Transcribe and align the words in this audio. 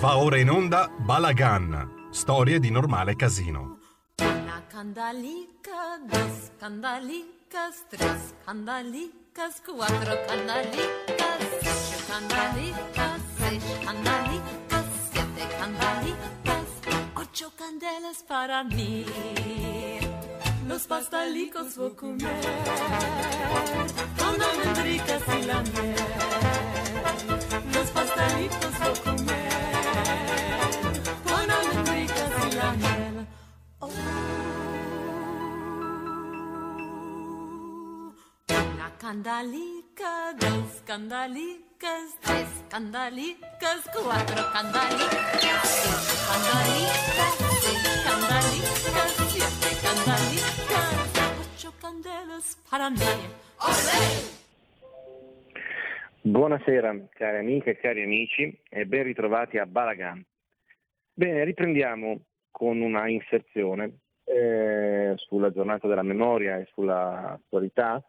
Va 0.00 0.16
ora 0.16 0.38
in 0.38 0.48
onda 0.48 0.88
Balagan, 0.96 2.06
storie 2.12 2.60
di 2.60 2.70
normale 2.70 3.16
casino. 3.16 3.78
Una 4.20 4.62
candalica, 4.68 5.98
dos 6.06 6.52
candalicas, 6.56 7.84
tres 7.88 8.32
candalicas, 8.44 9.60
cuatro 9.66 10.12
candalicas, 10.28 11.40
cinco 11.62 11.98
candalicas, 12.12 13.20
seis 13.38 13.64
candalicas, 13.84 14.86
siete 15.10 15.46
candalicas, 15.58 16.66
ocho 17.16 17.52
candelas 17.56 18.22
para 18.22 18.62
mí. 18.62 19.04
Los 20.68 20.86
pastalicos 20.86 21.76
voy 21.76 21.90
a 21.90 21.96
comer 21.96 22.40
con 24.16 24.42
almendricas 24.48 25.22
y 25.26 25.42
la 25.42 25.60
miel. 25.62 25.96
Los 27.74 27.90
pastelitos 27.90 28.78
voy 28.78 28.92
a 28.92 29.02
comer 29.02 29.57
Oh. 33.80 33.86
Una 38.48 38.90
candalica, 38.98 40.32
dos 40.36 40.82
candalicas, 40.84 42.18
tres 42.20 42.64
candalicas, 42.68 43.88
cuatro 43.92 44.42
candalicas, 44.52 45.62
cinco 45.62 46.14
candalicas, 46.26 47.32
seis 47.62 47.84
candalicas, 48.02 49.10
siete 49.30 49.70
candalicas, 49.86 50.90
ocho 51.54 51.72
candelas 51.80 52.58
para 52.68 52.90
mí. 52.90 52.98
¡Olé! 53.60 54.02
Buonasera 56.24 56.94
cari 57.14 57.38
amiche 57.38 57.70
e 57.70 57.76
cari 57.78 58.02
amici 58.02 58.60
e 58.70 58.84
ben 58.86 59.04
ritrovati 59.04 59.58
a 59.58 59.66
Balagan. 59.66 60.26
Bene, 61.14 61.44
riprendiamo 61.44 62.27
con 62.58 62.80
una 62.80 63.08
inserzione 63.08 64.00
eh, 64.24 65.14
sulla 65.14 65.52
giornata 65.52 65.86
della 65.86 66.02
memoria 66.02 66.58
e 66.58 66.66
sulla 66.72 67.34
attualità 67.34 68.04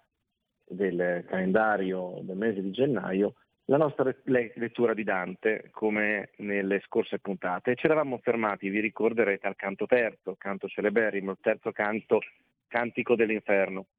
del 0.65 1.23
calendario 1.27 2.17
del 2.23 2.35
mese 2.35 2.63
di 2.63 2.71
gennaio 2.71 3.35
la 3.65 3.77
nostra 3.77 4.11
le- 4.23 4.51
lettura 4.55 4.95
di 4.95 5.03
Dante 5.03 5.69
come 5.71 6.31
nelle 6.37 6.81
scorse 6.81 7.19
puntate. 7.19 7.75
Ci 7.75 7.85
eravamo 7.85 8.17
fermati, 8.17 8.69
vi 8.69 8.79
ricorderete, 8.79 9.45
al 9.45 9.55
canto 9.55 9.85
terzo, 9.85 10.35
canto 10.35 10.67
celeberrimo, 10.67 11.31
il 11.31 11.37
terzo 11.39 11.71
canto, 11.71 12.19
cantico 12.67 13.15
dell'inferno. 13.15 13.89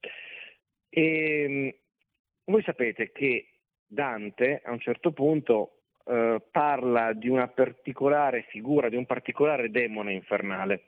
E, 0.88 1.46
mh, 1.48 2.50
voi 2.50 2.62
sapete 2.64 3.12
che 3.12 3.46
Dante 3.86 4.60
a 4.64 4.72
un 4.72 4.80
certo 4.80 5.12
punto 5.12 5.79
eh, 6.10 6.42
parla 6.50 7.12
di 7.12 7.28
una 7.28 7.46
particolare 7.46 8.44
figura, 8.48 8.88
di 8.88 8.96
un 8.96 9.06
particolare 9.06 9.70
demone 9.70 10.12
infernale, 10.12 10.82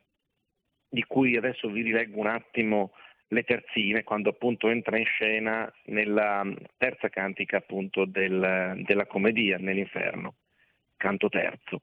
di 0.89 1.05
cui 1.05 1.37
adesso 1.37 1.71
vi 1.71 1.83
rileggo 1.83 2.19
un 2.19 2.27
attimo 2.27 2.93
le 3.29 3.45
terzine, 3.45 4.03
quando 4.03 4.31
appunto 4.31 4.69
entra 4.69 4.99
in 4.99 5.07
scena 5.07 5.73
nella 5.87 6.45
terza 6.77 7.09
cantica 7.09 7.59
appunto 7.59 8.05
del- 8.05 8.83
della 8.85 9.07
commedia, 9.07 9.57
nell'inferno, 9.59 10.35
canto 10.97 11.29
terzo. 11.29 11.83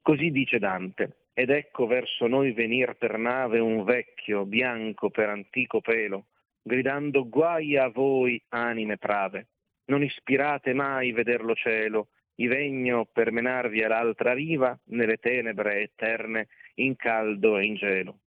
Così 0.00 0.30
dice 0.30 0.58
Dante, 0.58 1.24
ed 1.34 1.50
ecco 1.50 1.86
verso 1.86 2.28
noi 2.28 2.52
venir 2.52 2.94
per 2.94 3.18
nave 3.18 3.58
un 3.58 3.82
vecchio, 3.82 4.46
bianco 4.46 5.10
per 5.10 5.28
antico 5.28 5.80
pelo, 5.80 6.26
gridando 6.62 7.28
guai 7.28 7.76
a 7.76 7.88
voi 7.88 8.40
anime 8.50 8.96
prave, 8.96 9.48
non 9.86 10.02
ispirate 10.02 10.72
mai 10.72 11.12
vederlo 11.12 11.54
cielo, 11.54 12.08
i 12.36 12.46
vegno 12.46 13.06
per 13.10 13.32
menarvi 13.32 13.82
all'altra 13.82 14.32
riva, 14.32 14.78
nelle 14.86 15.16
tenebre 15.18 15.82
eterne, 15.82 16.48
in 16.74 16.96
caldo 16.96 17.58
e 17.58 17.64
in 17.64 17.74
gelo. 17.74 18.18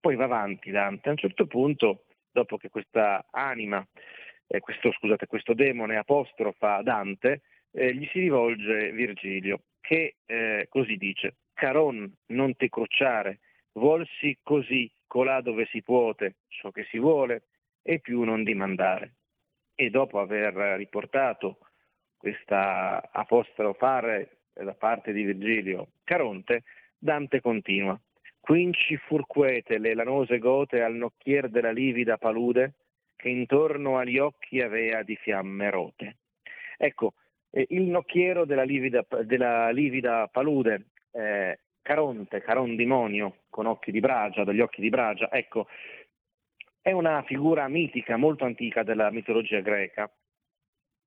Poi 0.00 0.16
va 0.16 0.24
avanti 0.24 0.70
Dante, 0.70 1.08
a 1.08 1.12
un 1.12 1.18
certo 1.18 1.46
punto, 1.46 2.04
dopo 2.30 2.56
che 2.56 2.68
questa 2.68 3.26
anima, 3.30 3.86
eh, 4.46 4.60
questo, 4.60 4.92
scusate, 4.92 5.26
questo 5.26 5.54
demone 5.54 5.96
apostrofa 5.96 6.82
Dante, 6.82 7.42
eh, 7.72 7.94
gli 7.94 8.06
si 8.12 8.20
rivolge 8.20 8.92
Virgilio, 8.92 9.62
che 9.80 10.16
eh, 10.26 10.66
così 10.68 10.96
dice, 10.96 11.36
Caron, 11.52 12.12
non 12.26 12.56
ti 12.56 12.68
crucciare, 12.68 13.40
vuolsi 13.72 14.38
così 14.42 14.90
colà 15.06 15.40
dove 15.40 15.66
si 15.70 15.82
puote 15.82 16.36
ciò 16.48 16.70
che 16.70 16.84
si 16.90 16.98
vuole, 16.98 17.44
e 17.82 17.98
più 17.98 18.22
non 18.22 18.44
dimandare 18.44 19.14
e 19.74 19.90
dopo 19.90 20.20
aver 20.20 20.54
riportato 20.76 21.58
questa 22.22 23.10
apostrofare 23.10 24.42
da 24.52 24.74
parte 24.74 25.12
di 25.12 25.24
Virgilio 25.24 25.88
Caronte, 26.04 26.62
Dante 26.96 27.40
continua. 27.40 28.00
Quinci 28.38 28.96
furquete 28.96 29.78
le 29.78 29.92
lanose 29.94 30.38
gote 30.38 30.82
al 30.82 30.94
nocchier 30.94 31.48
della 31.48 31.72
livida 31.72 32.18
palude, 32.18 32.74
che 33.16 33.28
intorno 33.28 33.98
agli 33.98 34.18
occhi 34.18 34.60
avea 34.60 35.02
di 35.02 35.16
fiamme 35.16 35.68
rote. 35.70 36.18
Ecco, 36.78 37.14
eh, 37.50 37.66
il 37.70 37.82
nocchiero 37.82 38.44
della 38.44 38.62
livida, 38.62 39.04
della 39.24 39.70
livida 39.70 40.28
palude, 40.28 40.90
eh, 41.10 41.58
Caronte, 41.82 42.40
Carondimonio, 42.40 43.38
con 43.50 43.66
occhi 43.66 43.90
di 43.90 43.98
bragia, 43.98 44.44
dagli 44.44 44.60
occhi 44.60 44.80
di 44.80 44.90
bragia, 44.90 45.28
ecco, 45.28 45.66
è 46.80 46.92
una 46.92 47.20
figura 47.22 47.66
mitica 47.66 48.16
molto 48.16 48.44
antica 48.44 48.84
della 48.84 49.10
mitologia 49.10 49.58
greca 49.58 50.08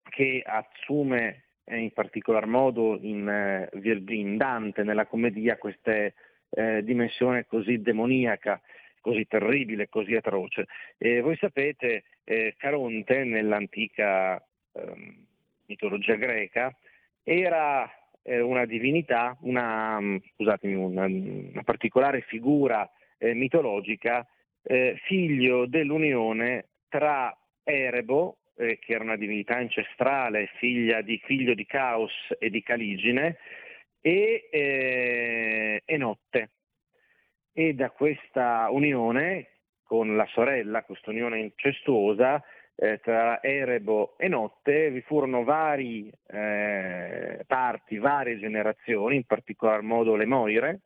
che 0.09 0.43
assume 0.45 1.43
eh, 1.66 1.77
in 1.77 1.91
particolar 1.91 2.45
modo 2.45 2.97
in, 3.01 3.27
eh, 3.27 3.69
in 4.07 4.38
Dante 4.38 4.83
nella 4.83 5.05
commedia 5.05 5.57
questa 5.57 5.93
eh, 5.93 6.83
dimensione 6.83 7.45
così 7.45 7.81
demoniaca, 7.81 8.61
così 9.01 9.25
terribile, 9.27 9.89
così 9.89 10.16
atroce. 10.16 10.67
E 10.97 11.21
voi 11.21 11.35
sapete, 11.38 12.03
eh, 12.23 12.55
Caronte 12.57 13.23
nell'antica 13.23 14.43
ehm, 14.73 15.25
mitologia 15.67 16.16
greca 16.16 16.75
era 17.23 17.89
eh, 18.22 18.39
una 18.39 18.66
divinità, 18.66 19.37
una, 19.41 19.99
scusatemi, 20.33 20.73
una, 20.73 21.05
una 21.05 21.63
particolare 21.63 22.22
figura 22.22 22.89
eh, 23.17 23.33
mitologica 23.33 24.27
eh, 24.63 24.99
figlio 25.05 25.66
dell'unione 25.66 26.66
tra 26.89 27.35
Erebo, 27.63 28.37
eh, 28.57 28.79
che 28.79 28.93
era 28.93 29.03
una 29.03 29.17
divinità 29.17 29.55
ancestrale, 29.55 30.49
di, 30.59 31.21
figlio 31.25 31.53
di 31.53 31.66
Caos 31.66 32.13
e 32.39 32.49
di 32.49 32.61
Caligine, 32.61 33.38
e 34.01 34.47
eh, 34.51 35.81
Enotte. 35.85 36.51
E 37.53 37.73
da 37.73 37.89
questa 37.89 38.67
unione 38.69 39.47
con 39.83 40.16
la 40.16 40.25
sorella, 40.27 40.83
questa 40.83 41.11
unione 41.11 41.39
incestuosa, 41.39 42.43
eh, 42.75 42.99
tra 42.99 43.41
Erebo 43.41 44.16
e 44.17 44.27
Notte 44.27 44.91
vi 44.91 45.01
furono 45.01 45.43
vari 45.43 46.11
eh, 46.27 47.43
parti, 47.47 47.97
varie 47.97 48.37
generazioni, 48.37 49.16
in 49.16 49.23
particolar 49.23 49.81
modo 49.81 50.16
le 50.16 50.25
Moire, 50.25 50.81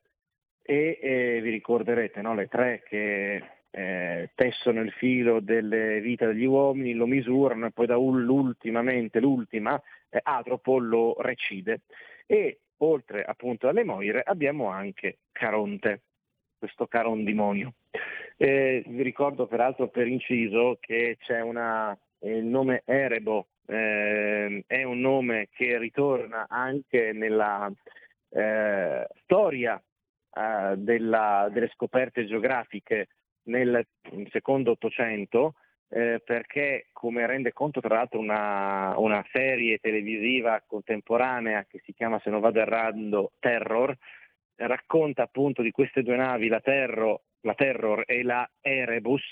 e 0.62 1.00
eh, 1.02 1.40
vi 1.42 1.50
ricorderete 1.50 2.22
no, 2.22 2.36
le 2.36 2.48
tre 2.48 2.84
che 2.88 3.42
eh, 3.72 4.32
tessono 4.36 4.82
il 4.82 4.92
filo 4.92 5.40
delle 5.40 6.02
vite 6.02 6.26
degli 6.28 6.46
uomini, 6.46 6.94
lo 6.94 7.06
misurano 7.06 7.68
e 7.68 7.72
poi 7.72 7.86
da 7.86 7.98
ultimamente 7.98 9.20
l'ultima, 9.20 9.82
eh, 10.10 10.20
Atropo 10.22 10.78
lo 10.80 11.16
recide. 11.20 11.82
E 12.26 12.60
oltre 12.78 13.24
appunto 13.24 13.68
alle 13.68 13.84
Moire 13.84 14.22
abbiamo 14.24 14.70
anche 14.70 15.20
Caronte, 15.32 16.02
questo 16.58 16.88
carondimonio. 16.88 17.74
Eh, 18.38 18.84
vi 18.88 19.02
ricordo 19.04 19.48
peraltro 19.48 19.88
per 19.90 20.08
inciso 20.08 20.78
che 20.80 21.18
c'è 21.20 21.42
una, 21.42 21.98
eh, 22.20 22.38
il 22.38 22.46
nome 22.46 22.84
Erebo, 22.86 23.48
eh, 23.66 24.64
è 24.66 24.84
un 24.84 25.00
nome 25.00 25.50
che 25.52 25.78
ritorna 25.78 26.48
anche 26.50 27.12
nella 27.12 27.72
eh, 28.30 29.08
storia 29.24 29.82
eh, 30.32 30.74
della, 30.78 31.50
delle 31.52 31.70
scoperte 31.74 32.26
geografiche 32.26 33.08
nel 33.50 33.86
secondo 34.30 34.72
Ottocento 34.72 35.56
eh, 35.90 36.22
perché, 36.24 36.88
come 36.92 37.26
rende 37.26 37.52
conto 37.52 37.82
tra 37.82 37.96
l'altro 37.96 38.20
una, 38.20 38.94
una, 38.98 39.26
serie 39.32 39.80
televisiva 39.80 40.64
contemporanea 40.66 41.66
che 41.66 41.82
si 41.84 41.94
chiama, 41.94 42.20
se 42.20 42.30
non 42.30 42.42
vado 42.42 42.60
errando, 42.60 43.32
Terror, 43.40 43.96
racconta 44.56 45.24
appunto 45.24 45.62
di 45.62 45.72
queste 45.72 46.04
due 46.04 46.16
navi, 46.16 46.48
la, 46.48 46.60
Terror, 46.60 47.20
la 47.42 47.54
Terror 47.56 48.04
e 48.06 48.24
la 48.24 48.48
Erebus, 48.62 49.24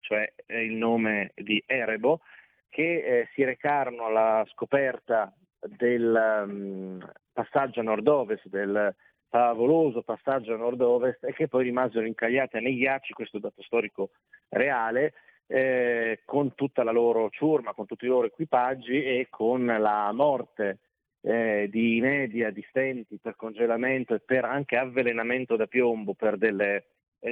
cioè 0.00 0.30
il 0.48 0.74
nome 0.74 1.32
di 1.34 1.62
Erebo, 1.64 2.20
che 2.68 3.02
eh, 3.02 3.28
si 3.34 3.44
recarono 3.44 4.04
alla 4.04 4.44
scoperta 4.52 5.32
del 5.58 6.44
um, 6.46 7.12
passaggio 7.32 7.80
a 7.80 7.84
nord-ovest 7.84 8.48
del 8.48 8.94
favoloso 9.32 10.02
passaggio 10.02 10.52
a 10.52 10.58
nord-ovest 10.58 11.24
e 11.24 11.32
che 11.32 11.48
poi 11.48 11.64
rimasero 11.64 12.04
incagliate 12.04 12.60
nei 12.60 12.76
ghiacci, 12.76 13.14
questo 13.14 13.38
dato 13.38 13.62
storico 13.62 14.10
reale, 14.50 15.14
eh, 15.46 16.20
con 16.26 16.54
tutta 16.54 16.82
la 16.82 16.90
loro 16.90 17.30
ciurma, 17.30 17.72
con 17.72 17.86
tutti 17.86 18.04
i 18.04 18.08
loro 18.08 18.26
equipaggi 18.26 19.02
e 19.02 19.28
con 19.30 19.64
la 19.64 20.12
morte 20.12 20.80
eh, 21.22 21.66
di 21.70 21.96
inedia, 21.96 22.50
di 22.50 22.62
stenti 22.68 23.16
per 23.16 23.34
congelamento 23.36 24.14
e 24.14 24.20
per 24.20 24.44
anche 24.44 24.76
avvelenamento 24.76 25.56
da 25.56 25.66
piombo 25.66 26.12
per 26.12 26.36
delle 26.36 26.84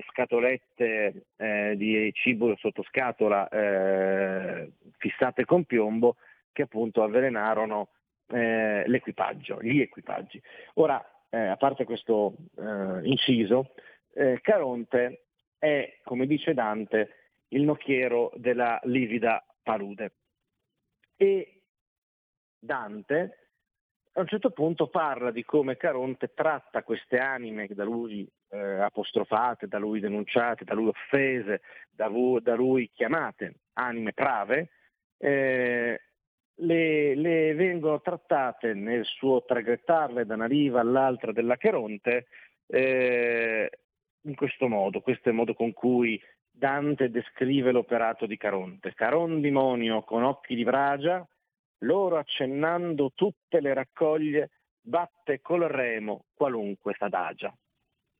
scatolette 0.09 1.27
eh, 1.37 1.75
di 1.77 2.11
cibo 2.15 2.57
sotto 2.57 2.83
scatola 2.85 3.47
eh, 3.49 4.71
fissate 4.97 5.45
con 5.45 5.65
piombo 5.65 6.17
che 6.53 6.63
appunto 6.63 7.03
avvelenarono 7.03 7.89
eh, 8.29 8.85
l'equipaggio, 8.87 9.61
gli 9.61 9.81
equipaggi. 9.81 10.41
Ora, 10.75 11.05
eh, 11.31 11.47
a 11.47 11.57
parte 11.57 11.85
questo 11.85 12.35
inciso, 13.03 13.75
Caronte 14.43 15.27
è, 15.59 15.99
come 16.05 16.27
dice 16.27 16.53
Dante, 16.53 17.15
il 17.49 17.63
nocchiero 17.63 18.33
della 18.35 18.79
livida 18.85 19.45
palude. 19.63 20.13
E 21.17 21.63
Dante 22.59 23.41
a 24.15 24.21
un 24.21 24.27
certo 24.27 24.51
punto 24.51 24.89
parla 24.89 25.31
di 25.31 25.45
come 25.45 25.77
Caronte 25.77 26.33
tratta 26.35 26.83
queste 26.83 27.19
anime 27.19 27.69
da 27.69 27.85
lui 27.85 28.29
eh, 28.49 28.59
apostrofate, 28.59 29.69
da 29.69 29.79
lui 29.79 30.01
denunciate, 30.01 30.65
da 30.65 30.75
lui 30.75 30.89
offese, 30.89 31.63
da, 31.89 32.09
vu- 32.09 32.41
da 32.41 32.55
lui 32.55 32.91
chiamate 32.93 33.61
anime 33.75 34.13
prave, 34.13 34.71
eh, 35.17 36.01
le, 36.57 37.15
le, 37.15 37.55
vengono 37.55 38.01
trattate 38.01 38.75
nel 38.75 39.05
suo 39.05 39.45
traghettarle 39.45 40.27
da 40.27 40.35
una 40.35 40.47
riva 40.47 40.81
all'altra 40.81 41.33
della 41.33 41.57
Caronte 41.57 42.27
eh, 42.67 43.71
in 44.23 44.35
questo 44.35 44.69
modo, 44.69 45.01
questo 45.01 45.29
è 45.29 45.33
il 45.33 45.39
modo 45.39 45.55
con 45.55 45.73
cui 45.73 46.21
Dante 46.51 47.11
descrive 47.11 47.73
l'operato 47.73 48.27
di 48.27 48.37
Caronte. 48.37 48.93
Caron 48.93 49.41
demonio 49.41 50.03
con 50.03 50.23
occhi 50.23 50.55
di 50.55 50.63
bragia, 50.63 51.27
loro 51.79 52.19
accennando 52.19 53.13
tutte 53.15 53.61
le 53.61 53.73
raccoglie, 53.73 54.51
batte 54.79 55.41
col 55.41 55.63
remo 55.63 56.27
qualunque 56.35 56.95
s'adagia. 56.99 57.55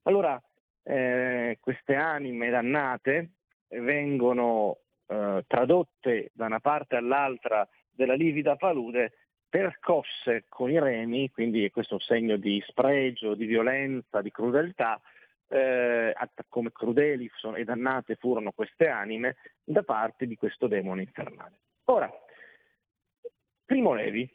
Allora, 0.05 0.41
eh, 0.83 1.59
queste 1.61 1.95
anime 1.95 2.49
dannate 2.49 3.33
vengono 3.69 4.79
eh, 5.07 5.45
tradotte 5.47 6.31
da 6.33 6.47
una 6.47 6.61
parte 6.61 6.97
all'altra 6.97 7.69
della 8.01 8.15
livida 8.15 8.57
palude 8.57 9.13
percosse 9.47 10.47
con 10.49 10.71
i 10.71 10.79
remi, 10.79 11.31
quindi 11.31 11.69
questo 11.71 11.95
è 11.95 11.97
un 11.97 12.01
segno 12.01 12.37
di 12.39 12.63
spregio, 12.67 13.35
di 13.35 13.45
violenza, 13.45 14.23
di 14.23 14.31
crudeltà, 14.31 14.99
eh, 15.49 16.15
come 16.49 16.73
crudeli 16.73 17.31
e 17.57 17.65
dannate 17.65 18.15
furono 18.15 18.53
queste 18.53 18.89
anime 18.89 19.37
da 19.63 19.83
parte 19.83 20.27
di 20.27 20.35
questo 20.37 20.67
demone 20.67 21.03
infernale. 21.03 21.59
Ora, 21.87 22.11
Primo 23.67 23.93
Levi, 23.93 24.27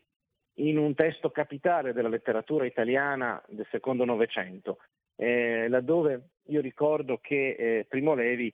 in 0.58 0.78
un 0.78 0.94
testo 0.94 1.32
capitale 1.32 1.92
della 1.92 2.10
letteratura 2.10 2.66
italiana 2.66 3.42
del 3.48 3.66
secondo 3.72 4.06
Novecento, 4.06 4.78
eh, 5.16 5.68
laddove 5.70 6.30
io 6.50 6.62
ricordo 6.62 7.18
che 7.18 7.56
eh, 7.58 7.86
Primo 7.90 8.14
Levi, 8.14 8.54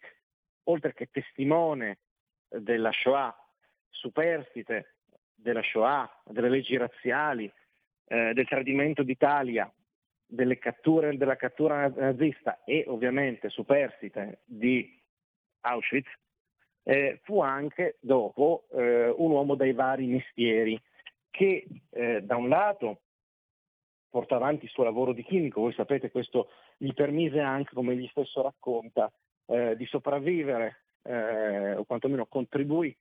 oltre 0.65 0.93
che 0.93 1.09
testimone 1.11 1.97
della 2.47 2.91
Shoah, 2.91 3.35
superstite 3.89 4.95
della 5.41 5.61
Shoah, 5.61 6.09
delle 6.25 6.49
leggi 6.49 6.77
razziali, 6.77 7.51
eh, 8.07 8.33
del 8.33 8.47
tradimento 8.47 9.03
d'Italia, 9.03 9.71
delle 10.25 10.57
catture, 10.57 11.17
della 11.17 11.35
cattura 11.35 11.87
nazista 11.89 12.63
e 12.63 12.85
ovviamente 12.87 13.49
superstite 13.49 14.41
di 14.45 14.99
Auschwitz, 15.61 16.09
eh, 16.83 17.19
fu 17.23 17.41
anche 17.41 17.97
dopo 17.99 18.65
eh, 18.71 19.09
un 19.09 19.31
uomo 19.31 19.55
dai 19.55 19.73
vari 19.73 20.07
mestieri 20.07 20.81
che 21.29 21.67
eh, 21.89 22.21
da 22.21 22.35
un 22.37 22.49
lato 22.49 23.01
porta 24.09 24.35
avanti 24.35 24.65
il 24.65 24.71
suo 24.71 24.83
lavoro 24.83 25.13
di 25.13 25.23
chimico, 25.23 25.61
voi 25.61 25.73
sapete 25.73 26.11
questo 26.11 26.49
gli 26.77 26.93
permise 26.93 27.39
anche, 27.39 27.73
come 27.73 27.93
egli 27.93 28.07
stesso 28.07 28.41
racconta, 28.41 29.11
eh, 29.45 29.75
di 29.77 29.85
sopravvivere 29.85 30.83
eh, 31.03 31.75
o 31.75 31.85
quantomeno 31.85 32.25
contribuì 32.25 32.95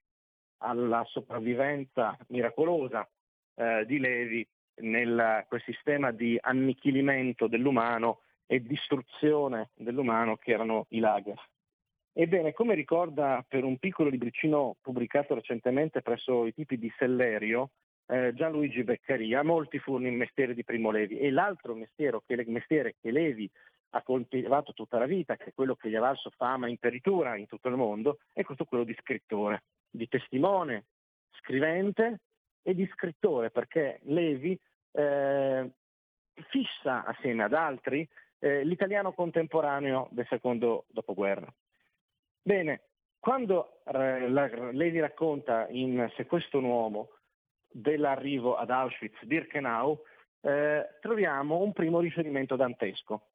alla 0.60 1.04
sopravvivenza 1.04 2.16
miracolosa 2.28 3.08
eh, 3.54 3.84
di 3.86 3.98
Levi 3.98 4.46
nel 4.80 5.44
quel 5.46 5.62
sistema 5.62 6.10
di 6.10 6.38
annichilimento 6.40 7.46
dell'umano 7.46 8.20
e 8.46 8.62
distruzione 8.62 9.70
dell'umano 9.74 10.36
che 10.36 10.52
erano 10.52 10.86
i 10.90 10.98
lager. 10.98 11.38
Ebbene, 12.12 12.52
come 12.52 12.74
ricorda 12.74 13.44
per 13.46 13.62
un 13.64 13.78
piccolo 13.78 14.08
libricino 14.08 14.76
pubblicato 14.80 15.34
recentemente 15.34 16.02
presso 16.02 16.46
i 16.46 16.52
tipi 16.52 16.76
di 16.76 16.92
Sellerio, 16.96 17.70
eh, 18.06 18.34
Gianluigi 18.34 18.82
Beccaria, 18.82 19.44
molti 19.44 19.78
furono 19.78 20.08
i 20.08 20.10
mestieri 20.10 20.54
di 20.54 20.64
Primo 20.64 20.90
Levi 20.90 21.18
e 21.18 21.30
l'altro 21.30 21.74
mestiere 21.74 22.18
che, 22.26 22.44
mestiere 22.48 22.96
che 23.00 23.12
Levi 23.12 23.48
ha 23.90 24.02
coltivato 24.02 24.72
tutta 24.72 24.98
la 24.98 25.06
vita, 25.06 25.36
che 25.36 25.46
è 25.46 25.54
quello 25.54 25.74
che 25.74 25.88
gli 25.88 25.96
ha 25.96 26.00
valso 26.00 26.30
fama 26.30 26.66
e 26.66 26.70
imperitura 26.70 27.36
in 27.36 27.46
tutto 27.46 27.68
il 27.68 27.76
mondo, 27.76 28.18
è 28.32 28.42
questo 28.44 28.64
quello 28.64 28.84
di 28.84 28.96
scrittore, 29.00 29.64
di 29.90 30.08
testimone, 30.08 30.84
scrivente 31.40 32.20
e 32.62 32.74
di 32.74 32.86
scrittore, 32.92 33.50
perché 33.50 34.00
Levi 34.04 34.58
eh, 34.92 35.70
fissa 36.48 37.04
assieme 37.04 37.44
ad 37.44 37.54
altri 37.54 38.08
eh, 38.38 38.64
l'italiano 38.64 39.12
contemporaneo 39.12 40.08
del 40.10 40.26
secondo 40.28 40.84
dopoguerra. 40.88 41.52
Bene, 42.42 42.82
quando 43.18 43.82
eh, 43.84 44.28
Levi 44.28 44.98
racconta 44.98 45.66
in 45.68 46.10
Se 46.16 46.26
questo 46.26 46.58
un 46.58 46.64
uomo 46.64 47.10
dell'arrivo 47.68 48.56
ad 48.56 48.70
Auschwitz-Birkenau, 48.70 50.02
eh, 50.40 50.88
troviamo 51.00 51.58
un 51.58 51.72
primo 51.72 52.00
riferimento 52.00 52.56
dantesco, 52.56 53.29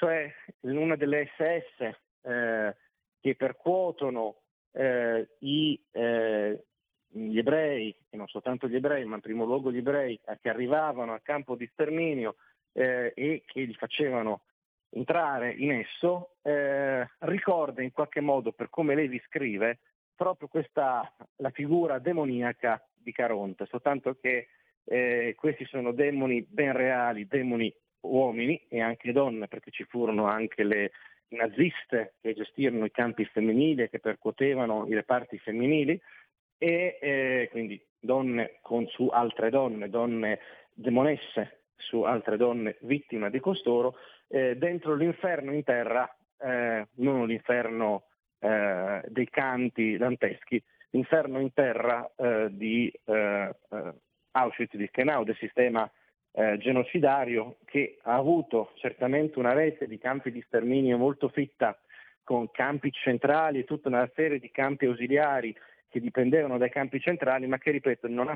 cioè 0.00 0.32
una 0.60 0.96
delle 0.96 1.30
SS 1.36 1.94
eh, 2.22 2.76
che 3.20 3.34
percuotono 3.34 4.40
eh, 4.72 5.28
i, 5.40 5.78
eh, 5.90 6.64
gli 7.06 7.36
ebrei, 7.36 7.94
e 8.08 8.16
non 8.16 8.26
soltanto 8.26 8.66
gli 8.66 8.76
ebrei, 8.76 9.04
ma 9.04 9.16
in 9.16 9.20
primo 9.20 9.44
luogo 9.44 9.70
gli 9.70 9.76
ebrei 9.76 10.18
che 10.40 10.48
arrivavano 10.48 11.12
al 11.12 11.20
campo 11.20 11.54
di 11.54 11.68
sterminio 11.70 12.36
eh, 12.72 13.12
e 13.14 13.42
che 13.44 13.60
li 13.60 13.74
facevano 13.74 14.44
entrare 14.88 15.52
in 15.52 15.72
esso, 15.72 16.36
eh, 16.44 17.06
ricorda 17.18 17.82
in 17.82 17.92
qualche 17.92 18.22
modo, 18.22 18.52
per 18.52 18.70
come 18.70 18.94
Levi 18.94 19.20
scrive, 19.26 19.80
proprio 20.14 20.48
questa, 20.48 21.14
la 21.36 21.50
figura 21.50 21.98
demoniaca 21.98 22.82
di 22.94 23.12
Caronte, 23.12 23.66
soltanto 23.66 24.16
che 24.18 24.48
eh, 24.84 25.34
questi 25.36 25.66
sono 25.66 25.92
demoni 25.92 26.40
ben 26.40 26.72
reali, 26.72 27.26
demoni 27.26 27.70
uomini 28.02 28.60
e 28.68 28.80
anche 28.80 29.12
donne, 29.12 29.48
perché 29.48 29.70
ci 29.70 29.84
furono 29.84 30.26
anche 30.26 30.62
le 30.62 30.92
naziste 31.28 32.14
che 32.20 32.34
gestirono 32.34 32.84
i 32.84 32.90
campi 32.90 33.24
femminili 33.24 33.82
e 33.82 33.90
che 33.90 34.00
percuotevano 34.00 34.86
i 34.86 34.94
reparti 34.94 35.38
femminili 35.38 36.00
e 36.58 36.98
eh, 37.00 37.48
quindi 37.50 37.80
donne 37.98 38.58
con 38.62 38.86
su 38.88 39.06
altre 39.06 39.50
donne, 39.50 39.88
donne 39.88 40.40
demonesse 40.72 41.60
su 41.76 42.02
altre 42.02 42.36
donne 42.36 42.76
vittime 42.80 43.30
di 43.30 43.40
costoro, 43.40 43.96
eh, 44.28 44.56
dentro 44.56 44.94
l'inferno 44.94 45.52
in 45.52 45.62
terra, 45.62 46.08
eh, 46.38 46.86
non 46.96 47.26
l'inferno 47.26 48.04
eh, 48.38 49.02
dei 49.06 49.28
canti 49.28 49.96
danteschi, 49.96 50.62
l'inferno 50.90 51.40
in 51.40 51.52
terra 51.52 52.10
eh, 52.16 52.48
di 52.50 52.92
eh, 53.04 53.54
eh, 53.70 53.92
Auschwitz-Birkenau, 54.32 55.24
del 55.24 55.36
sistema 55.36 55.90
eh, 56.32 56.58
genocidario 56.58 57.56
che 57.64 57.98
ha 58.02 58.14
avuto 58.14 58.72
certamente 58.76 59.38
una 59.38 59.52
rete 59.52 59.86
di 59.86 59.98
campi 59.98 60.30
di 60.30 60.42
sterminio 60.46 60.96
molto 60.96 61.28
fitta 61.28 61.78
con 62.22 62.50
campi 62.50 62.92
centrali 62.92 63.60
e 63.60 63.64
tutta 63.64 63.88
una 63.88 64.08
serie 64.14 64.38
di 64.38 64.50
campi 64.50 64.86
ausiliari 64.86 65.54
che 65.88 66.00
dipendevano 66.00 66.56
dai 66.58 66.70
campi 66.70 67.00
centrali, 67.00 67.46
ma 67.48 67.58
che, 67.58 67.72
ripeto, 67.72 68.06
non 68.06 68.28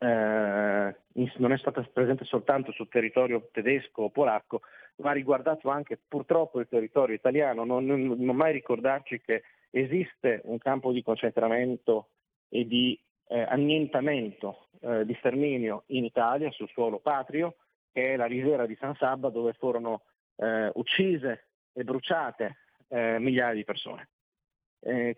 eh, 0.00 0.96
non 1.38 1.52
è 1.52 1.58
stata 1.58 1.82
presente 1.92 2.24
soltanto 2.24 2.72
sul 2.72 2.88
territorio 2.88 3.48
tedesco 3.50 4.02
o 4.02 4.10
polacco, 4.10 4.60
ma 4.96 5.10
ha 5.10 5.14
riguardato 5.14 5.70
anche 5.70 5.98
purtroppo 6.06 6.60
il 6.60 6.68
territorio 6.68 7.14
italiano. 7.14 7.64
Non, 7.64 7.84
non, 7.84 8.02
non 8.18 8.36
mai 8.36 8.52
ricordarci 8.52 9.20
che 9.20 9.42
esiste 9.70 10.42
un 10.44 10.58
campo 10.58 10.92
di 10.92 11.02
concentramento 11.02 12.10
e 12.48 12.66
di 12.66 12.98
eh, 13.28 13.40
annientamento, 13.42 14.68
eh, 14.80 15.04
di 15.04 15.14
sterminio 15.14 15.84
in 15.86 16.04
Italia, 16.04 16.50
sul 16.50 16.68
suolo 16.68 16.98
patrio, 16.98 17.56
che 17.92 18.14
è 18.14 18.16
la 18.16 18.26
risiera 18.26 18.66
di 18.66 18.76
San 18.76 18.94
Sabba, 18.96 19.28
dove 19.28 19.52
furono 19.52 20.02
eh, 20.36 20.70
uccise 20.74 21.46
e 21.72 21.84
bruciate 21.84 22.56
eh, 22.88 23.18
migliaia 23.18 23.54
di 23.54 23.64
persone. 23.64 24.08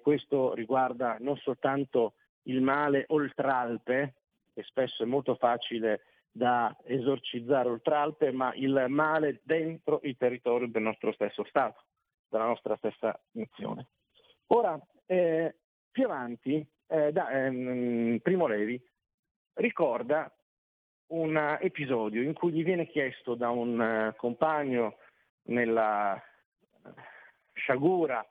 Questo 0.00 0.54
riguarda 0.54 1.18
non 1.20 1.36
soltanto 1.36 2.14
il 2.44 2.62
male 2.62 3.04
oltralpe, 3.08 4.14
che 4.54 4.62
spesso 4.62 5.02
è 5.02 5.06
molto 5.06 5.34
facile 5.34 6.00
da 6.32 6.74
esorcizzare 6.84 7.68
oltralpe, 7.68 8.32
ma 8.32 8.54
il 8.54 8.86
male 8.88 9.40
dentro 9.44 10.00
il 10.04 10.16
territorio 10.16 10.66
del 10.66 10.80
nostro 10.80 11.12
stesso 11.12 11.44
Stato, 11.44 11.84
della 12.28 12.46
nostra 12.46 12.74
stessa 12.76 13.20
nazione. 13.32 13.88
Ora, 14.46 14.80
eh, 15.04 15.56
più 15.90 16.04
avanti, 16.04 16.66
eh, 16.90 17.12
da, 17.12 17.30
ehm, 17.30 18.18
Primo 18.18 18.46
Levi 18.46 18.80
ricorda 19.54 20.32
un 21.08 21.58
episodio 21.60 22.22
in 22.22 22.34
cui 22.34 22.52
gli 22.52 22.62
viene 22.62 22.86
chiesto 22.86 23.34
da 23.34 23.50
un 23.50 23.78
uh, 23.78 24.16
compagno 24.16 24.96
nella 25.44 26.22
sciagura 27.52 28.24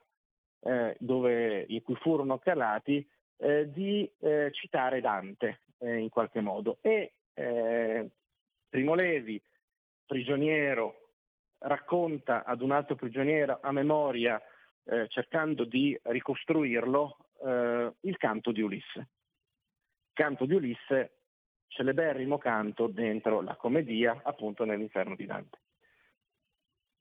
eh, 0.62 0.96
dove, 1.00 1.66
in 1.68 1.82
cui 1.84 1.96
furono 1.96 2.38
calati 2.38 3.08
eh, 3.38 3.72
di 3.72 4.10
eh, 4.20 4.50
citare 4.52 5.02
Dante 5.02 5.62
eh, 5.80 5.98
in 5.98 6.10
qualche 6.10 6.42
modo. 6.42 6.78
E 6.82 7.14
eh, 7.34 8.10
Primo 8.70 8.94
Levi, 8.94 9.42
prigioniero, 10.06 11.12
racconta 11.60 12.44
ad 12.44 12.62
un 12.62 12.72
altro 12.72 12.96
prigioniero 12.96 13.60
a 13.62 13.72
memoria, 13.72 14.42
eh, 14.86 15.08
cercando 15.08 15.64
di 15.66 15.98
ricostruirlo, 16.04 17.18
il 17.42 18.18
canto 18.18 18.52
di 18.52 18.62
Ulisse. 18.62 19.10
Canto 20.14 20.46
di 20.46 20.54
Ulisse, 20.54 21.20
celeberrimo 21.68 22.38
canto 22.38 22.88
dentro 22.88 23.42
la 23.42 23.56
commedia, 23.56 24.20
appunto 24.24 24.66
nell'inferno 24.66 25.16
di 25.16 25.26
Dante. 25.26 25.60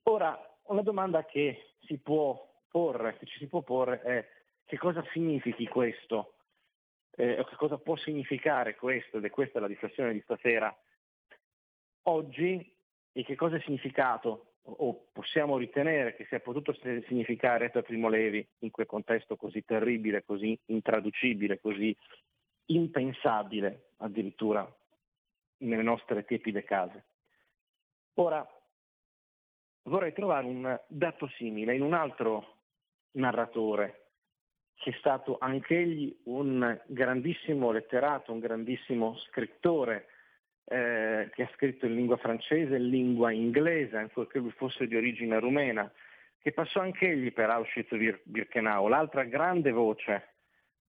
Ora, 0.03 0.39
una 0.63 0.81
domanda 0.81 1.25
che 1.25 1.73
si 1.81 1.97
può 1.97 2.47
porre, 2.69 3.17
che 3.17 3.25
ci 3.25 3.37
si 3.39 3.47
può 3.47 3.61
porre 3.61 4.01
è 4.01 4.29
che 4.65 4.77
cosa 4.77 5.03
significhi 5.11 5.67
questo, 5.67 6.35
eh, 7.15 7.43
che 7.47 7.55
cosa 7.55 7.77
può 7.77 7.95
significare 7.97 8.75
questo, 8.75 9.17
ed 9.17 9.25
è 9.25 9.29
questa 9.29 9.59
la 9.59 9.67
riflessione 9.67 10.13
di 10.13 10.21
stasera, 10.21 10.75
oggi 12.03 12.75
e 13.11 13.23
che 13.23 13.35
cosa 13.35 13.57
è 13.57 13.61
significato 13.61 14.48
o 14.63 15.07
possiamo 15.11 15.57
ritenere 15.57 16.15
che 16.15 16.25
sia 16.25 16.39
potuto 16.39 16.73
significare 17.07 17.69
per 17.69 17.83
Primo 17.83 18.09
Levi 18.09 18.45
in 18.59 18.71
quel 18.71 18.85
contesto 18.85 19.35
così 19.35 19.63
terribile, 19.63 20.23
così 20.23 20.57
intraducibile, 20.65 21.59
così 21.59 21.95
impensabile 22.65 23.91
addirittura 23.97 24.67
nelle 25.59 25.83
nostre 25.83 26.23
tiepide 26.25 26.63
case. 26.63 27.05
Ora, 28.15 28.47
vorrei 29.83 30.13
trovare 30.13 30.45
un 30.45 30.79
dato 30.87 31.27
simile 31.37 31.75
in 31.75 31.81
un 31.81 31.93
altro 31.93 32.57
narratore, 33.11 34.07
che 34.75 34.91
è 34.91 34.95
stato 34.99 35.37
anch'egli 35.39 36.15
un 36.25 36.79
grandissimo 36.85 37.71
letterato, 37.71 38.31
un 38.31 38.39
grandissimo 38.39 39.17
scrittore, 39.17 40.08
eh, 40.69 41.29
che 41.33 41.43
ha 41.43 41.49
scritto 41.55 41.85
in 41.85 41.95
lingua 41.95 42.17
francese 42.17 42.75
e 42.75 42.77
in 42.77 42.89
lingua 42.89 43.31
inglese, 43.31 43.97
ancorché 43.97 44.39
lui 44.39 44.51
fosse 44.51 44.87
di 44.87 44.95
origine 44.95 45.39
rumena, 45.39 45.91
che 46.41 46.51
passò 46.51 46.81
anch'egli 46.81 47.33
per 47.33 47.49
Auschwitz-Birkenau, 47.49 48.87
l'altra 48.87 49.23
grande 49.23 49.71
voce 49.71 50.29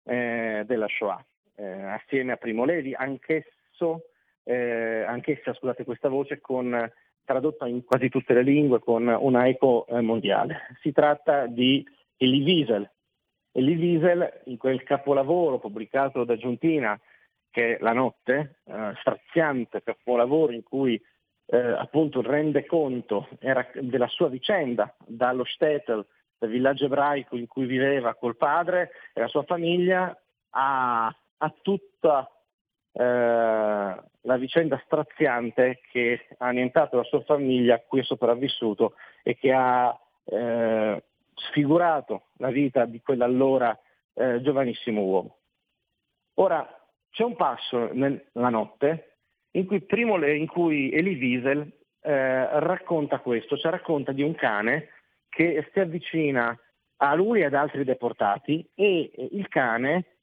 eh, 0.04 0.64
della 0.66 0.88
Shoah, 0.88 1.24
eh, 1.56 1.64
assieme 1.64 2.32
a 2.32 2.36
Primo 2.36 2.64
Levi, 2.64 2.92
anch'esso, 2.92 4.06
eh, 4.42 5.04
anch'essa 5.06 5.54
scusate, 5.54 5.84
questa 5.84 6.08
voce 6.08 6.40
con, 6.40 6.90
tradotta 7.28 7.66
in 7.66 7.84
quasi 7.84 8.08
tutte 8.08 8.32
le 8.32 8.42
lingue 8.42 8.80
con 8.80 9.06
una 9.06 9.46
eco 9.46 9.86
eh, 9.86 10.00
mondiale. 10.00 10.76
Si 10.80 10.92
tratta 10.92 11.46
di 11.46 11.86
Elie 12.16 12.42
Wiesel. 12.42 12.90
Elie 13.52 13.76
Wiesel, 13.76 14.40
in 14.46 14.56
quel 14.56 14.82
capolavoro 14.82 15.58
pubblicato 15.58 16.24
da 16.24 16.36
Giuntina, 16.36 16.98
che 17.50 17.76
è 17.76 17.78
La 17.80 17.92
notte, 17.92 18.60
eh, 18.64 18.92
straziante 19.00 19.82
capolavoro 19.82 20.52
in 20.52 20.62
cui 20.62 21.00
eh, 21.46 21.56
appunto 21.56 22.20
rende 22.20 22.66
conto 22.66 23.28
era, 23.38 23.66
della 23.74 24.08
sua 24.08 24.28
vicenda 24.28 24.94
dallo 25.06 25.44
Stettel, 25.44 26.06
del 26.38 26.50
villaggio 26.50 26.84
ebraico 26.84 27.36
in 27.36 27.46
cui 27.46 27.66
viveva 27.66 28.14
col 28.14 28.36
padre 28.36 28.90
e 29.12 29.20
la 29.20 29.28
sua 29.28 29.42
famiglia, 29.42 30.16
a, 30.50 31.06
a 31.06 31.54
tutta 31.62 32.30
eh, 32.92 33.02
la 33.02 34.36
vicenda 34.36 34.80
straziante 34.84 35.80
che 35.90 36.26
ha 36.38 36.46
annientato 36.46 36.96
la 36.96 37.04
sua 37.04 37.22
famiglia, 37.22 37.76
a 37.76 37.80
cui 37.80 38.00
è 38.00 38.04
sopravvissuto 38.04 38.94
e 39.22 39.36
che 39.36 39.52
ha 39.52 39.98
eh, 40.24 41.02
sfigurato 41.34 42.26
la 42.38 42.50
vita 42.50 42.84
di 42.84 43.00
quell'allora 43.00 43.78
eh, 44.14 44.40
giovanissimo 44.42 45.02
uomo. 45.02 45.36
Ora, 46.34 46.77
c'è 47.10 47.24
un 47.24 47.36
passo 47.36 47.90
nella 47.92 48.48
notte 48.48 49.16
in 49.52 49.66
cui, 49.66 49.80
primo, 49.80 50.24
in 50.24 50.46
cui 50.46 50.90
Elie 50.92 51.16
Wiesel 51.16 51.72
eh, 52.02 52.60
racconta 52.60 53.18
questo, 53.18 53.56
cioè 53.56 53.70
racconta 53.70 54.12
di 54.12 54.22
un 54.22 54.34
cane 54.34 54.88
che 55.28 55.68
si 55.72 55.80
avvicina 55.80 56.56
a 57.00 57.14
lui 57.14 57.40
e 57.40 57.44
ad 57.44 57.54
altri 57.54 57.84
deportati 57.84 58.68
e 58.74 59.10
il 59.30 59.48
cane, 59.48 60.16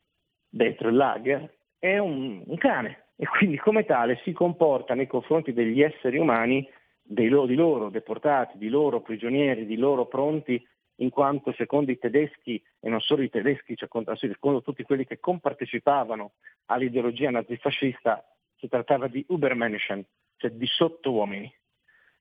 dentro 0.49 0.89
il 0.89 0.95
lager, 0.95 1.53
è 1.79 1.97
un, 1.97 2.43
un 2.45 2.57
cane 2.57 3.05
e 3.17 3.25
quindi 3.25 3.57
come 3.57 3.85
tale 3.85 4.19
si 4.23 4.33
comporta 4.33 4.93
nei 4.93 5.07
confronti 5.07 5.53
degli 5.53 5.81
esseri 5.81 6.17
umani, 6.17 6.67
dei 7.01 7.29
loro, 7.29 7.45
di 7.45 7.55
loro 7.55 7.89
deportati, 7.89 8.57
di 8.57 8.67
loro 8.67 9.01
prigionieri, 9.01 9.65
di 9.65 9.77
loro 9.77 10.05
pronti 10.05 10.65
in 10.97 11.09
quanto 11.09 11.53
secondo 11.53 11.91
i 11.91 11.97
tedeschi, 11.97 12.61
e 12.79 12.89
non 12.89 13.01
solo 13.01 13.21
i 13.21 13.29
tedeschi, 13.29 13.75
cioè 13.75 13.89
secondo 14.15 14.61
tutti 14.61 14.83
quelli 14.83 15.05
che 15.05 15.19
compartecipavano 15.19 16.33
all'ideologia 16.65 17.29
nazifascista, 17.31 18.23
si 18.57 18.67
trattava 18.67 19.07
di 19.07 19.25
Übermenschen, 19.29 20.05
cioè 20.37 20.51
di 20.51 20.65
sottouomini. 20.65 21.53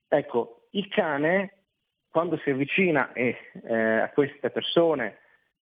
Ecco, 0.07 0.67
il 0.71 0.87
cane, 0.89 1.63
quando 2.09 2.37
si 2.37 2.49
avvicina 2.49 3.11
eh, 3.13 3.37
a 3.71 4.09
queste 4.09 4.49
persone 4.49 5.19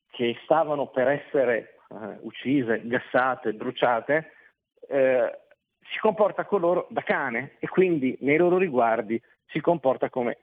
che 0.09 0.37
stavano 0.43 0.87
per 0.87 1.07
essere 1.07 1.77
eh, 1.89 2.17
uccise, 2.21 2.81
gassate, 2.83 3.53
bruciate, 3.53 4.31
eh, 4.89 5.39
si 5.91 5.99
comporta 5.99 6.45
con 6.45 6.61
loro 6.61 6.87
da 6.89 7.01
cane 7.01 7.55
e 7.59 7.67
quindi 7.67 8.17
nei 8.21 8.37
loro 8.37 8.57
riguardi 8.57 9.21
si 9.47 9.59
comporta 9.59 10.09
come 10.09 10.37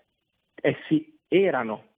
essi 0.54 1.18
erano 1.28 1.89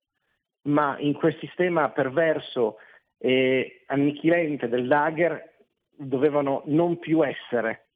ma 0.63 0.97
in 0.99 1.15
quel 1.15 1.37
sistema 1.39 1.91
perverso 1.91 2.79
e 3.19 3.83
annichilente 3.87 4.69
del 4.69 4.87
lager 4.87 5.55
dovevano 5.97 6.63
non 6.67 6.99
più 6.99 7.25
essere 7.25 7.87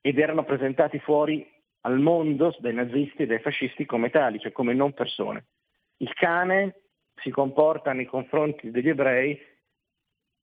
ed 0.00 0.18
erano 0.18 0.44
presentati 0.44 0.98
fuori 1.00 1.46
al 1.80 1.98
mondo 1.98 2.54
dai 2.58 2.74
nazisti 2.74 3.22
e 3.22 3.26
dai 3.26 3.40
fascisti 3.40 3.84
come 3.84 4.10
tali, 4.10 4.38
cioè 4.38 4.52
come 4.52 4.74
non 4.74 4.92
persone. 4.92 5.46
Il 5.98 6.12
cane 6.14 6.82
si 7.16 7.30
comporta 7.30 7.92
nei 7.92 8.06
confronti 8.06 8.70
degli 8.70 8.88
ebrei 8.88 9.40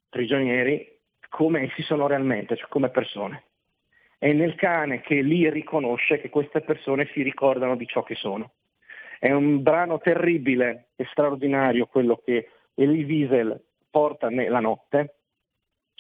prigionieri 0.10 1.00
come 1.30 1.64
essi 1.64 1.82
sono 1.82 2.08
realmente, 2.08 2.56
cioè 2.56 2.68
come 2.70 2.90
persone. 2.90 3.44
È 4.18 4.32
nel 4.32 4.56
cane 4.56 5.02
che 5.02 5.22
li 5.22 5.50
riconosce 5.50 6.20
che 6.22 6.30
queste 6.30 6.62
persone 6.62 7.10
si 7.12 7.22
ricordano 7.24 7.76
di 7.76 7.86
ciò 7.88 8.04
che 8.04 8.16
sono. 8.16 8.54
È 9.24 9.32
un 9.32 9.64
brano 9.64 10.00
terribile 10.00 10.90
e 10.98 11.06
straordinario 11.10 11.86
quello 11.86 12.22
che 12.26 12.50
Elie 12.74 13.06
Wiesel 13.06 13.58
porta 13.90 14.28
nella 14.28 14.60
notte. 14.60 15.16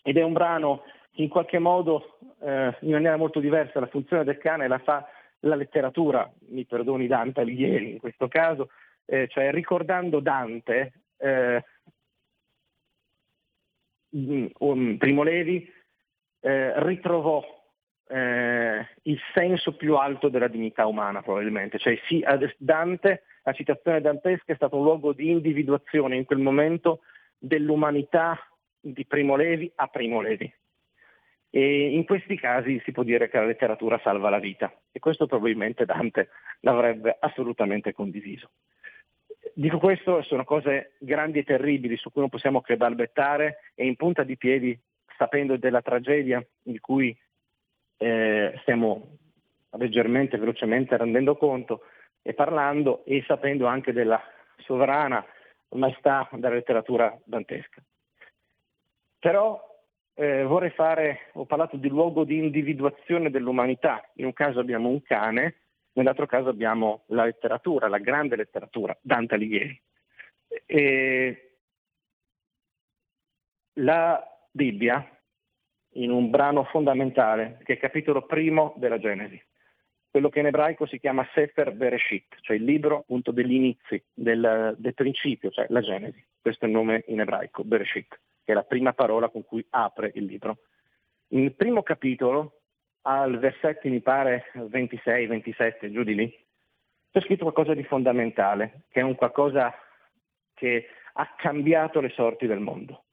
Ed 0.03 0.18
è 0.18 0.22
un 0.22 0.34
brano 0.34 0.84
che 1.13 1.22
in 1.22 1.30
qualche 1.30 1.58
modo, 1.58 2.18
eh, 2.42 2.75
in 2.82 2.92
maniera 2.92 3.15
molto 3.15 3.39
diversa, 3.39 3.80
la 3.80 3.88
funzione 3.88 4.25
del 4.25 4.39
cane 4.39 4.68
la 4.68 4.80
fa 4.80 5.08
la 5.39 5.56
letteratura, 5.56 6.30
mi 6.50 6.65
perdoni 6.65 7.08
Dante 7.08 7.39
Alighieri 7.39 7.92
in 7.92 8.00
questo 8.00 8.27
caso, 8.27 8.72
eh, 9.06 9.30
cioè 9.30 9.51
ricordando 9.51 10.20
Dante, 10.20 10.92
eh, 11.15 11.63
um, 14.10 14.98
Primo 14.98 15.24
Levi 15.24 15.65
eh, 16.42 16.74
ritrovò 16.84 17.42
eh, 18.13 18.88
il 19.03 19.20
senso 19.34 19.75
più 19.75 19.96
alto 19.96 20.29
della 20.29 20.48
dignità 20.48 20.86
umana 20.86 21.24
probabilmente, 21.24 21.79
cioè 21.79 22.00
sì, 22.05 22.24
Dante, 22.58 23.24
la 23.41 23.53
citazione 23.53 24.01
dantesca 24.01 24.53
è 24.53 24.55
stato 24.55 24.77
un 24.77 24.84
luogo 24.84 25.13
di 25.13 25.32
individuazione 25.32 26.15
in 26.15 26.25
quel 26.25 26.38
momento 26.38 27.00
dell'umanità 27.39 28.39
di 28.79 29.03
Primo 29.08 29.36
Levi 29.36 29.72
a 29.75 29.88
Primo 29.88 30.22
Levi. 30.22 30.51
E 31.50 31.89
in 31.89 32.05
questi 32.05 32.38
casi 32.38 32.79
si 32.84 32.91
può 32.91 33.01
dire 33.01 33.29
che 33.29 33.38
la 33.38 33.46
letteratura 33.46 34.00
salva 34.03 34.29
la 34.29 34.39
vita 34.39 34.72
e 34.91 35.00
questo 35.00 35.25
probabilmente 35.25 35.86
Dante 35.86 36.29
l'avrebbe 36.60 37.17
assolutamente 37.20 37.93
condiviso. 37.93 38.51
Dico 39.55 39.79
questo, 39.79 40.22
sono 40.22 40.43
cose 40.43 40.93
grandi 41.00 41.39
e 41.39 41.43
terribili 41.43 41.98
su 41.98 42.12
cui 42.12 42.22
non 42.22 42.29
possiamo 42.29 42.62
che 42.62 42.77
balbettare 42.77 43.72
e 43.74 43.86
in 43.86 43.96
punta 43.96 44.24
di 44.24 44.38
piedi, 44.38 44.79
sapendo 45.17 45.58
della 45.58 45.82
tragedia 45.82 46.43
di 46.62 46.79
cui 46.79 47.15
eh, 48.03 48.57
stiamo 48.62 49.17
leggermente, 49.77 50.38
velocemente 50.38 50.98
rendendo 50.98 51.38
conto 51.38 51.83
e 52.22 52.33
parlando 52.33 53.03
e 53.05 53.24
sapendo 53.25 53.65
anche 53.65 53.93
della 53.93 54.22
sovrana 54.57 55.25
maestà 55.69 56.27
della 56.33 56.55
letteratura 56.55 57.17
dantesca. 57.24 57.81
Però 59.19 59.60
eh, 60.15 60.43
vorrei 60.43 60.72
fare, 60.72 61.29
ho 61.33 61.45
parlato 61.45 61.77
di 61.77 61.88
luogo 61.88 62.25
di 62.25 62.38
individuazione 62.38 63.29
dell'umanità, 63.29 64.03
in 64.15 64.25
un 64.25 64.33
caso 64.33 64.60
abbiamo 64.60 64.89
un 64.89 65.01
cane, 65.01 65.62
nell'altro 65.93 66.25
caso 66.25 66.50
abbiamo 66.50 67.03
la 67.07 67.24
letteratura, 67.24 67.88
la 67.88 68.00
grande 68.00 68.36
letteratura, 68.36 68.95
Dante 69.01 69.36
Alighieri. 69.36 69.81
E 70.65 71.57
la 73.77 74.22
Bibbia 74.51 75.12
in 75.93 76.12
un 76.12 76.29
brano 76.29 76.63
fondamentale, 76.65 77.57
che 77.63 77.73
è 77.73 77.75
il 77.75 77.81
capitolo 77.81 78.25
primo 78.25 78.73
della 78.77 79.00
Genesi. 79.00 79.41
Quello 80.09 80.29
che 80.29 80.39
in 80.39 80.47
ebraico 80.47 80.85
si 80.85 81.00
chiama 81.00 81.27
Sefer 81.33 81.71
Bereshit, 81.73 82.38
cioè 82.41 82.55
il 82.55 82.63
libro 82.63 83.00
appunto 83.00 83.31
degli 83.31 83.53
inizi, 83.53 84.03
del, 84.13 84.75
del 84.77 84.93
principio, 84.93 85.50
cioè 85.50 85.65
la 85.69 85.81
Genesi. 85.81 86.23
Questo 86.39 86.65
è 86.65 86.67
il 86.67 86.73
nome 86.73 87.03
in 87.07 87.19
ebraico, 87.19 87.63
Bereshit, 87.63 88.19
che 88.43 88.51
è 88.51 88.53
la 88.53 88.63
prima 88.63 88.93
parola 88.93 89.29
con 89.29 89.43
cui 89.43 89.65
apre 89.71 90.12
il 90.15 90.25
libro. 90.25 90.59
Nel 91.29 91.53
primo 91.53 91.81
capitolo, 91.81 92.59
al 93.01 93.39
versetto 93.39 93.89
mi 93.89 94.01
pare 94.01 94.51
26, 94.53 95.25
27, 95.25 95.91
giù 95.91 96.03
di 96.03 96.15
lì, 96.15 96.45
c'è 97.12 97.21
scritto 97.21 97.43
qualcosa 97.43 97.73
di 97.73 97.83
fondamentale, 97.83 98.83
che 98.89 99.00
è 99.00 99.03
un 99.03 99.15
qualcosa 99.15 99.73
che 100.53 100.88
ha 101.13 101.33
cambiato 101.38 102.00
le 102.00 102.09
sorti 102.09 102.47
del 102.47 102.59
mondo. 102.59 103.03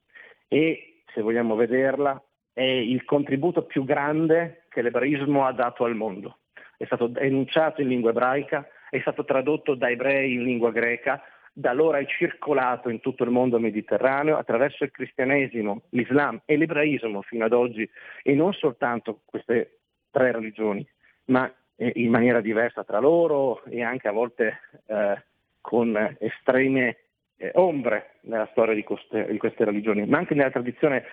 E, 0.47 1.01
se 1.13 1.21
vogliamo 1.21 1.55
vederla, 1.55 2.21
è 2.53 2.61
il 2.61 3.03
contributo 3.05 3.63
più 3.63 3.83
grande 3.83 4.63
che 4.69 4.81
l'ebraismo 4.81 5.45
ha 5.45 5.51
dato 5.51 5.85
al 5.85 5.95
mondo. 5.95 6.39
È 6.77 6.85
stato 6.85 7.11
enunciato 7.15 7.81
in 7.81 7.87
lingua 7.87 8.09
ebraica, 8.09 8.67
è 8.89 8.99
stato 8.99 9.23
tradotto 9.23 9.75
da 9.75 9.89
ebrei 9.89 10.33
in 10.33 10.43
lingua 10.43 10.71
greca, 10.71 11.21
da 11.53 11.69
allora 11.69 11.97
è 11.97 12.05
circolato 12.05 12.89
in 12.89 13.01
tutto 13.01 13.23
il 13.23 13.29
mondo 13.29 13.59
mediterraneo 13.59 14.37
attraverso 14.37 14.83
il 14.83 14.91
cristianesimo, 14.91 15.83
l'Islam 15.89 16.41
e 16.45 16.55
l'ebraismo 16.55 17.21
fino 17.21 17.45
ad 17.45 17.53
oggi, 17.53 17.89
e 18.23 18.33
non 18.33 18.53
soltanto 18.53 19.21
queste 19.25 19.79
tre 20.09 20.31
religioni, 20.31 20.85
ma 21.25 21.51
eh, 21.75 21.91
in 21.95 22.09
maniera 22.09 22.41
diversa 22.41 22.83
tra 22.83 22.99
loro 22.99 23.63
e 23.65 23.83
anche 23.83 24.07
a 24.07 24.11
volte 24.11 24.59
eh, 24.85 25.23
con 25.59 26.15
estreme 26.19 26.97
eh, 27.37 27.51
ombre 27.55 28.17
nella 28.21 28.47
storia 28.51 28.73
di 28.73 28.83
queste, 28.83 29.27
di 29.29 29.37
queste, 29.37 29.65
religioni, 29.65 30.05
ma 30.05 30.17
anche 30.17 30.35
nella 30.35 30.51
tradizione 30.51 31.03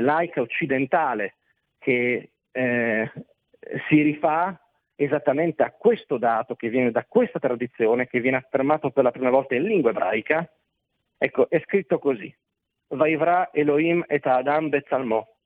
laica 0.00 0.40
occidentale 0.40 1.34
che 1.78 2.30
eh, 2.50 3.12
si 3.88 4.02
rifà 4.02 4.58
esattamente 4.94 5.62
a 5.62 5.72
questo 5.72 6.18
dato 6.18 6.54
che 6.54 6.68
viene 6.68 6.90
da 6.90 7.04
questa 7.04 7.38
tradizione, 7.38 8.06
che 8.06 8.20
viene 8.20 8.36
affermato 8.36 8.90
per 8.90 9.04
la 9.04 9.10
prima 9.10 9.30
volta 9.30 9.54
in 9.54 9.64
lingua 9.64 9.90
ebraica. 9.90 10.48
Ecco, 11.18 11.48
è 11.48 11.60
scritto 11.60 11.98
così. 11.98 12.34
Vaivra 12.88 13.50
Elohim 13.52 14.04
et 14.06 14.26
Adam 14.26 14.68
Betzalmo, 14.68 15.36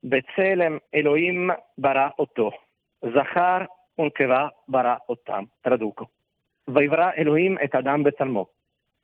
Betzelem 0.00 0.80
Elohim 0.90 1.54
bara 1.74 2.12
otto, 2.16 2.52
Zachar 2.98 3.68
unkeva 3.94 4.52
bara 4.64 5.02
ottam. 5.06 5.48
Traduco. 5.60 6.10
Vaivra 6.64 7.14
Elohim 7.14 7.58
et 7.60 7.74
Adam 7.74 8.02
Betzalmo. 8.02 8.52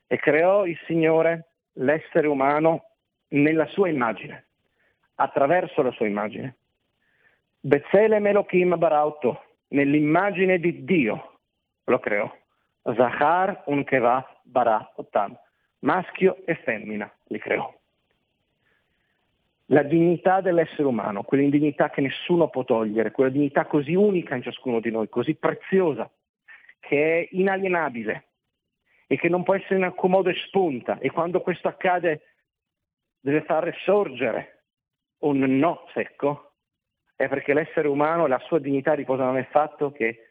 E 0.06 0.16
creò 0.16 0.66
il 0.66 0.78
Signore 0.86 1.50
l'essere 1.74 2.26
umano 2.26 2.84
nella 3.28 3.66
sua 3.66 3.88
immagine 3.88 4.49
attraverso 5.20 5.82
la 5.82 5.90
sua 5.92 6.06
immagine. 6.06 6.56
Bezelem 7.60 8.26
Elohim 8.26 8.76
Barauto, 8.78 9.42
nell'immagine 9.68 10.58
di 10.58 10.84
Dio 10.84 11.38
lo 11.84 11.98
creò. 11.98 12.30
Zahar 12.82 13.64
Unkeva 13.66 14.26
Bara 14.42 14.92
Otam, 14.96 15.38
maschio 15.80 16.38
e 16.46 16.54
femmina 16.56 17.10
li 17.24 17.38
creò. 17.38 17.72
La 19.66 19.82
dignità 19.82 20.40
dell'essere 20.40 20.84
umano, 20.84 21.22
quell'indignità 21.22 21.90
che 21.90 22.00
nessuno 22.00 22.48
può 22.48 22.64
togliere, 22.64 23.12
quella 23.12 23.30
dignità 23.30 23.66
così 23.66 23.94
unica 23.94 24.34
in 24.34 24.42
ciascuno 24.42 24.80
di 24.80 24.90
noi, 24.90 25.08
così 25.08 25.34
preziosa, 25.34 26.10
che 26.80 27.20
è 27.20 27.28
inalienabile 27.32 28.24
e 29.06 29.16
che 29.16 29.28
non 29.28 29.42
può 29.42 29.54
essere 29.54 29.76
in 29.76 29.84
alcun 29.84 30.10
modo 30.10 30.30
espunta 30.30 30.98
e 30.98 31.10
quando 31.10 31.40
questo 31.40 31.68
accade 31.68 32.22
deve 33.20 33.42
far 33.42 33.64
risorgere 33.64 34.59
un 35.20 35.38
no 35.58 35.86
secco 35.92 36.52
è 37.16 37.28
perché 37.28 37.52
l'essere 37.52 37.88
umano, 37.88 38.26
la 38.26 38.38
sua 38.38 38.58
dignità 38.58 38.94
riposano 38.94 39.32
nel 39.32 39.46
fatto 39.50 39.92
che 39.92 40.30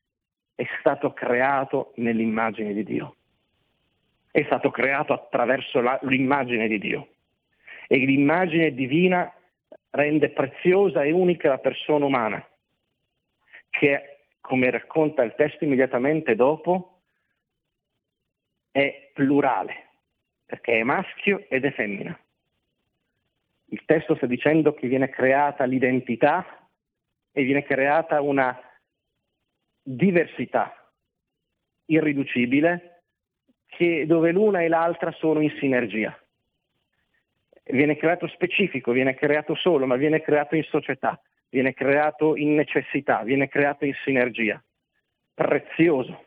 è 0.56 0.66
stato 0.80 1.14
creato 1.14 1.94
nell'immagine 1.98 2.74
di 2.74 2.84
Dio. 2.84 3.16
È 4.32 4.44
stato 4.44 4.72
creato 4.72 5.14
attraverso 5.14 5.82
la, 5.82 6.00
l'immagine 6.04 6.68
di 6.68 6.80
Dio. 6.80 7.10
E 7.88 7.98
l'immagine 7.98 8.74
divina 8.74 9.32
rende 9.92 10.30
preziosa 10.30 11.04
e 11.04 11.12
unica 11.12 11.50
la 11.50 11.58
persona 11.60 12.06
umana, 12.06 12.46
che, 13.70 14.26
come 14.42 14.70
racconta 14.70 15.24
il 15.24 15.34
testo 15.36 15.64
immediatamente 15.64 16.36
dopo, 16.36 17.02
è 18.72 19.12
plurale, 19.14 19.90
perché 20.46 20.80
è 20.80 20.84
maschio 20.84 21.46
ed 21.50 21.66
è 21.66 21.72
femmina. 21.72 22.20
Il 23.72 23.84
testo 23.86 24.16
sta 24.16 24.26
dicendo 24.26 24.74
che 24.74 24.88
viene 24.88 25.10
creata 25.10 25.66
l'identità 25.66 26.44
e 27.32 27.44
viene 27.44 27.64
creata 27.64 28.20
una 28.22 28.58
diversità 29.82 30.74
irriducibile 31.86 33.04
che, 33.68 34.06
dove 34.08 34.32
l'una 34.32 34.62
e 34.62 34.68
l'altra 34.68 35.12
sono 35.12 35.42
in 35.42 35.52
sinergia. 35.60 36.18
Viene 37.64 37.96
creato 37.98 38.28
specifico, 38.28 38.92
viene 38.92 39.14
creato 39.14 39.54
solo, 39.54 39.86
ma 39.86 39.96
viene 39.96 40.22
creato 40.22 40.56
in 40.56 40.64
società, 40.64 41.22
viene 41.50 41.74
creato 41.76 42.36
in 42.36 42.56
necessità, 42.56 43.22
viene 43.22 43.48
creato 43.48 43.86
in 43.86 43.94
sinergia. 44.04 44.62
Prezioso. 45.36 46.26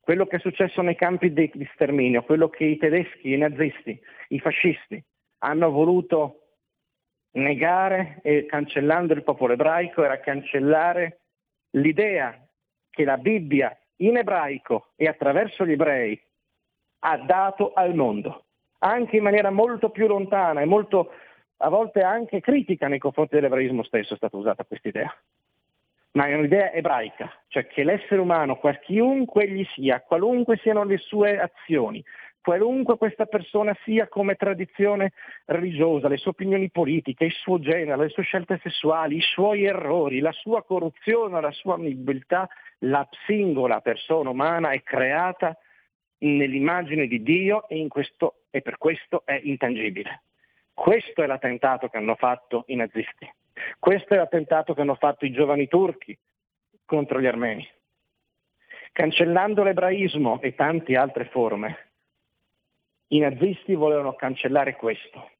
Quello 0.00 0.26
che 0.26 0.36
è 0.36 0.40
successo 0.40 0.80
nei 0.80 0.96
campi 0.96 1.30
di 1.32 1.68
sterminio, 1.74 2.22
quello 2.22 2.48
che 2.48 2.64
i 2.64 2.78
tedeschi, 2.78 3.34
i 3.34 3.36
nazisti, 3.36 4.00
i 4.28 4.40
fascisti 4.40 5.04
hanno 5.44 5.70
voluto 5.70 6.38
negare 7.32 8.18
e 8.22 8.46
cancellando 8.46 9.12
il 9.12 9.22
popolo 9.22 9.54
ebraico 9.54 10.04
era 10.04 10.20
cancellare 10.20 11.20
l'idea 11.70 12.38
che 12.90 13.04
la 13.04 13.16
Bibbia 13.16 13.76
in 13.96 14.16
ebraico 14.16 14.88
e 14.96 15.06
attraverso 15.06 15.64
gli 15.64 15.72
ebrei 15.72 16.20
ha 17.04 17.16
dato 17.18 17.72
al 17.72 17.94
mondo, 17.94 18.44
anche 18.78 19.16
in 19.16 19.22
maniera 19.22 19.50
molto 19.50 19.90
più 19.90 20.06
lontana 20.06 20.60
e 20.60 20.66
molto 20.66 21.12
a 21.64 21.68
volte 21.68 22.02
anche 22.02 22.40
critica 22.40 22.88
nei 22.88 22.98
confronti 22.98 23.36
dell'ebraismo 23.36 23.84
stesso 23.84 24.14
è 24.14 24.16
stata 24.16 24.36
usata 24.36 24.64
questa 24.64 24.88
idea. 24.88 25.14
Ma 26.12 26.26
è 26.26 26.34
un'idea 26.34 26.72
ebraica, 26.72 27.32
cioè 27.48 27.66
che 27.66 27.84
l'essere 27.84 28.20
umano, 28.20 28.60
chiunque 28.82 29.44
egli 29.44 29.64
sia, 29.72 30.00
qualunque 30.00 30.58
siano 30.58 30.84
le 30.84 30.98
sue 30.98 31.40
azioni, 31.40 32.04
qualunque 32.42 32.98
questa 32.98 33.26
persona 33.26 33.74
sia 33.84 34.08
come 34.08 34.34
tradizione 34.34 35.12
religiosa, 35.46 36.08
le 36.08 36.16
sue 36.16 36.32
opinioni 36.32 36.70
politiche, 36.70 37.24
il 37.24 37.32
suo 37.32 37.58
genere, 37.58 37.96
le 37.96 38.08
sue 38.08 38.24
scelte 38.24 38.58
sessuali, 38.62 39.16
i 39.16 39.22
suoi 39.22 39.64
errori, 39.64 40.18
la 40.18 40.32
sua 40.32 40.62
corruzione, 40.62 41.40
la 41.40 41.52
sua 41.52 41.74
amibilità, 41.74 42.48
la 42.80 43.08
singola 43.26 43.80
persona 43.80 44.30
umana 44.30 44.70
è 44.70 44.82
creata 44.82 45.56
nell'immagine 46.18 47.06
di 47.06 47.22
Dio 47.22 47.68
e, 47.68 47.86
questo, 47.88 48.42
e 48.50 48.60
per 48.60 48.76
questo 48.76 49.22
è 49.24 49.40
intangibile. 49.42 50.22
Questo 50.74 51.22
è 51.22 51.26
l'attentato 51.26 51.88
che 51.88 51.96
hanno 51.96 52.16
fatto 52.16 52.64
i 52.68 52.74
nazisti. 52.74 53.30
Questo 53.78 54.14
è 54.14 54.16
l'attentato 54.16 54.74
che 54.74 54.80
hanno 54.80 54.96
fatto 54.96 55.24
i 55.24 55.32
giovani 55.32 55.68
turchi 55.68 56.18
contro 56.84 57.20
gli 57.20 57.26
armeni. 57.26 57.66
Cancellando 58.90 59.62
l'ebraismo 59.62 60.40
e 60.42 60.54
tante 60.54 60.96
altre 60.96 61.26
forme, 61.26 61.91
i 63.12 63.18
nazisti 63.18 63.74
volevano 63.74 64.14
cancellare 64.14 64.74
questo. 64.76 65.30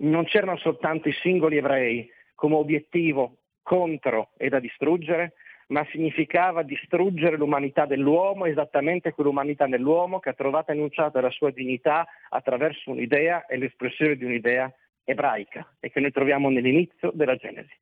Non 0.00 0.24
c'erano 0.24 0.56
soltanto 0.58 1.08
i 1.08 1.12
singoli 1.12 1.56
ebrei 1.56 2.10
come 2.34 2.54
obiettivo 2.54 3.38
contro 3.62 4.30
e 4.36 4.48
da 4.48 4.58
distruggere, 4.58 5.34
ma 5.68 5.84
significava 5.90 6.62
distruggere 6.62 7.36
l'umanità 7.36 7.84
dell'uomo, 7.84 8.46
esattamente 8.46 9.12
quell'umanità 9.12 9.66
dell'uomo 9.66 10.20
che 10.20 10.30
ha 10.30 10.34
trovato 10.34 10.72
enunciata 10.72 11.20
la 11.20 11.30
sua 11.30 11.50
dignità 11.50 12.06
attraverso 12.30 12.90
un'idea 12.90 13.44
e 13.44 13.58
l'espressione 13.58 14.16
di 14.16 14.24
un'idea 14.24 14.72
ebraica 15.04 15.76
e 15.80 15.90
che 15.90 16.00
noi 16.00 16.12
troviamo 16.12 16.48
nell'inizio 16.48 17.10
della 17.12 17.36
Genesi. 17.36 17.76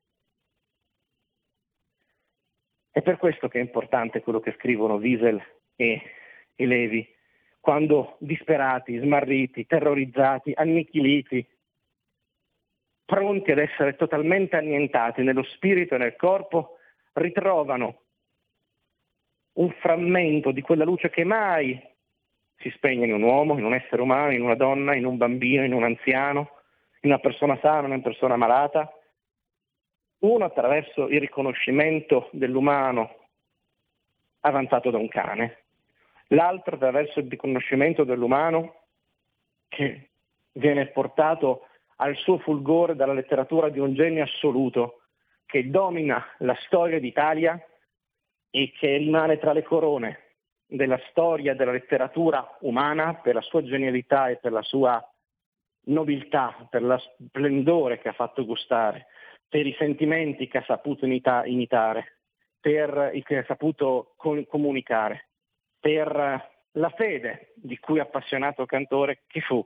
È 2.90 3.02
per 3.02 3.18
questo 3.18 3.46
che 3.46 3.59
è 3.59 3.62
importante 3.62 4.22
quello 4.22 4.40
che 4.40 4.55
scrivono 4.59 4.94
Wiesel 4.94 5.40
e, 5.76 6.02
e 6.57 6.66
Levi 6.66 7.14
quando 7.66 8.14
disperati, 8.20 8.96
smarriti, 8.96 9.66
terrorizzati, 9.66 10.52
annichiliti, 10.55 11.44
pronti 13.05 13.50
ad 13.50 13.59
essere 13.59 13.96
totalmente 13.96 14.55
annientati 14.55 15.24
nello 15.24 15.42
spirito 15.42 15.96
e 15.96 15.98
nel 15.98 16.14
corpo, 16.14 16.79
ritrovano 17.14 18.02
un 19.55 19.68
frammento 19.81 20.52
di 20.52 20.62
quella 20.62 20.85
luce 20.85 21.11
che 21.11 21.24
mai 21.24 21.76
si 22.59 22.70
spegne 22.70 23.07
in 23.07 23.14
un 23.14 23.22
uomo, 23.22 23.59
in 23.59 23.64
un 23.64 23.74
essere 23.74 24.00
umano, 24.00 24.31
in 24.31 24.42
una 24.42 24.55
donna, 24.55 24.94
in 24.94 25.05
un 25.05 25.16
bambino, 25.16 25.64
in 25.64 25.72
un 25.72 25.83
anziano, 25.83 26.50
in 27.00 27.11
una 27.11 27.18
persona 27.18 27.59
sana, 27.61 27.88
in 27.88 27.94
una 27.94 28.00
persona 28.00 28.37
malata. 28.37 28.88
Uno 30.18 30.44
attraverso 30.44 31.09
il 31.09 31.18
riconoscimento 31.18 32.29
dell'umano 32.31 33.26
avanzato 34.42 34.92
da 34.92 34.98
un 34.98 35.09
cane, 35.09 35.65
l'altro 36.29 36.77
attraverso 36.77 37.21
il 37.21 37.29
riconoscimento 37.29 38.05
dell'umano 38.05 38.83
che 39.69 40.11
viene 40.53 40.87
portato 40.87 41.69
al 41.97 42.17
suo 42.17 42.39
fulgore 42.39 42.95
dalla 42.95 43.12
letteratura 43.12 43.69
di 43.69 43.79
un 43.79 43.95
genio 43.95 44.25
assoluto 44.25 45.03
che 45.47 45.71
domina 45.71 46.25
la 46.39 46.57
storia 46.67 46.99
d'Italia 46.99 47.61
e 48.51 48.73
che 48.73 48.97
rimane 48.97 49.39
tra 49.39 49.53
le 49.53 49.62
corone 49.62 50.21
della 50.67 50.99
storia 51.11 51.55
della 51.55 51.73
letteratura 51.73 52.57
umana 52.61 53.15
per 53.15 53.35
la 53.35 53.41
sua 53.41 53.62
genialità 53.62 54.29
e 54.29 54.37
per 54.37 54.53
la 54.53 54.62
sua 54.62 55.03
nobiltà, 55.87 56.67
per 56.69 56.83
lo 56.83 56.99
splendore 56.99 58.01
che 58.01 58.09
ha 58.09 58.12
fatto 58.12 58.45
gustare, 58.45 59.07
per 59.49 59.67
i 59.67 59.75
sentimenti 59.79 60.49
che 60.49 60.59
ha 60.59 60.65
saputo 60.65 61.05
imita- 61.05 61.45
imitare, 61.45 62.19
per 62.61 63.12
il 63.15 63.23
che 63.23 63.39
ha 63.39 63.45
saputo 63.47 64.15
comunicare, 64.17 65.29
per 65.87 66.51
la 66.72 66.90
fede 66.90 67.53
di 67.55 67.79
cui 67.79 68.01
appassionato 68.01 68.66
cantore 68.66 69.20
che 69.29 69.40
fu 69.40 69.64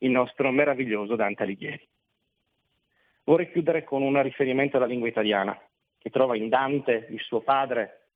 il 0.00 0.10
nostro 0.10 0.50
meraviglioso 0.50 1.16
Dante 1.16 1.44
Alighieri. 1.44 1.88
Vorrei 3.24 3.50
chiudere 3.50 3.82
con 3.82 4.02
un 4.02 4.20
riferimento 4.20 4.76
alla 4.76 4.84
lingua 4.84 5.08
italiana, 5.08 5.58
che 5.96 6.10
trova 6.10 6.36
in 6.36 6.50
Dante 6.50 7.06
il 7.08 7.20
suo 7.20 7.40
padre 7.40 8.08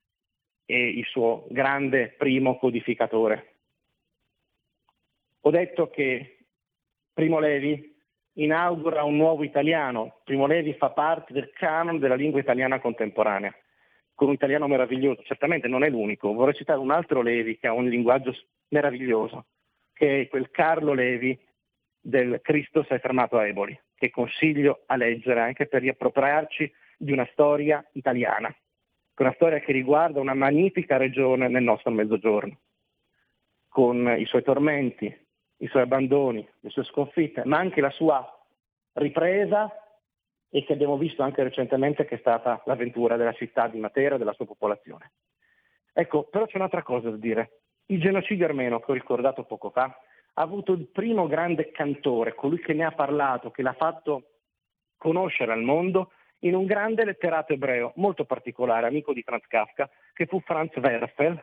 e 0.67 0.89
il 0.91 1.07
suo 1.07 1.47
grande 1.49 2.09
primo 2.09 2.59
codificatore. 2.59 3.55
Ho 5.41 5.51
detto 5.51 5.89
che 5.89 6.45
Primo 7.15 7.39
Levi 7.39 7.97
inaugura 8.35 9.03
un 9.05 9.17
nuovo 9.17 9.45
italiano. 9.45 10.21
Primo 10.25 10.47
Levi 10.47 10.75
fa 10.75 10.91
parte 10.91 11.33
del 11.33 11.51
canon 11.53 11.99
della 11.99 12.17
lingua 12.17 12.39
italiana 12.39 12.81
contemporanea, 12.81 13.55
con 14.21 14.29
un 14.29 14.35
italiano 14.35 14.67
meraviglioso. 14.67 15.23
Certamente 15.23 15.67
non 15.67 15.83
è 15.83 15.89
l'unico. 15.89 16.35
Vorrei 16.35 16.53
citare 16.53 16.79
un 16.79 16.91
altro 16.91 17.23
Levi 17.23 17.57
che 17.57 17.69
ha 17.69 17.73
un 17.73 17.89
linguaggio 17.89 18.37
meraviglioso, 18.69 19.47
che 19.95 20.21
è 20.21 20.29
quel 20.29 20.51
Carlo 20.51 20.93
Levi 20.93 21.39
del 21.99 22.41
Cristo 22.43 22.83
si 22.83 22.93
è 22.93 23.01
fermato 23.01 23.39
a 23.39 23.47
Eboli, 23.47 23.81
che 23.95 24.11
consiglio 24.11 24.83
a 24.85 24.97
leggere 24.97 25.41
anche 25.41 25.65
per 25.65 25.81
riappropriarci 25.81 26.71
di 26.99 27.13
una 27.13 27.27
storia 27.33 27.83
italiana, 27.93 28.55
una 29.17 29.33
storia 29.33 29.61
che 29.61 29.73
riguarda 29.73 30.21
una 30.21 30.35
magnifica 30.35 30.99
regione 30.99 31.49
nel 31.49 31.63
nostro 31.63 31.91
mezzogiorno, 31.91 32.59
con 33.69 34.17
i 34.19 34.27
suoi 34.27 34.43
tormenti, 34.43 35.07
i 35.57 35.67
suoi 35.67 35.81
abbandoni, 35.81 36.47
le 36.61 36.69
sue 36.69 36.85
sconfitte, 36.85 37.43
ma 37.47 37.57
anche 37.57 37.81
la 37.81 37.91
sua 37.91 38.23
ripresa 38.93 39.73
e 40.51 40.65
che 40.65 40.73
abbiamo 40.73 40.99
visto 40.99 41.23
anche 41.23 41.43
recentemente 41.43 42.05
che 42.05 42.17
è 42.17 42.19
stata 42.19 42.61
l'avventura 42.67 43.17
della 43.17 43.33
città 43.33 43.69
di 43.69 43.79
Matera 43.79 44.17
e 44.17 44.19
della 44.19 44.33
sua 44.33 44.47
popolazione. 44.47 45.13
Ecco, 45.93 46.25
però 46.25 46.47
c'è 46.47 46.57
un'altra 46.57 46.83
cosa 46.83 47.11
da 47.11 47.17
dire. 47.17 47.61
Il 47.87 48.01
genocidio 48.01 48.47
armeno 48.47 48.81
che 48.81 48.91
ho 48.91 48.95
ricordato 48.95 49.45
poco 49.45 49.71
fa 49.71 49.85
ha 49.85 50.43
avuto 50.43 50.73
il 50.73 50.89
primo 50.89 51.27
grande 51.27 51.71
cantore, 51.71 52.35
colui 52.35 52.61
che 52.61 52.73
ne 52.73 52.85
ha 52.85 52.93
parlato, 52.93 53.51
che 53.51 53.63
l'ha 53.63 53.73
fatto 53.73 54.25
conoscere 54.97 55.53
al 55.53 55.63
mondo, 55.63 56.13
in 56.41 56.55
un 56.55 56.67
grande 56.67 57.05
letterato 57.05 57.53
ebreo 57.53 57.93
molto 57.97 58.25
particolare, 58.25 58.87
amico 58.87 59.13
di 59.13 59.23
Franz 59.23 59.47
Kafka, 59.47 59.89
che 60.13 60.27
fu 60.27 60.41
Franz 60.41 60.75
Werfel, 60.77 61.43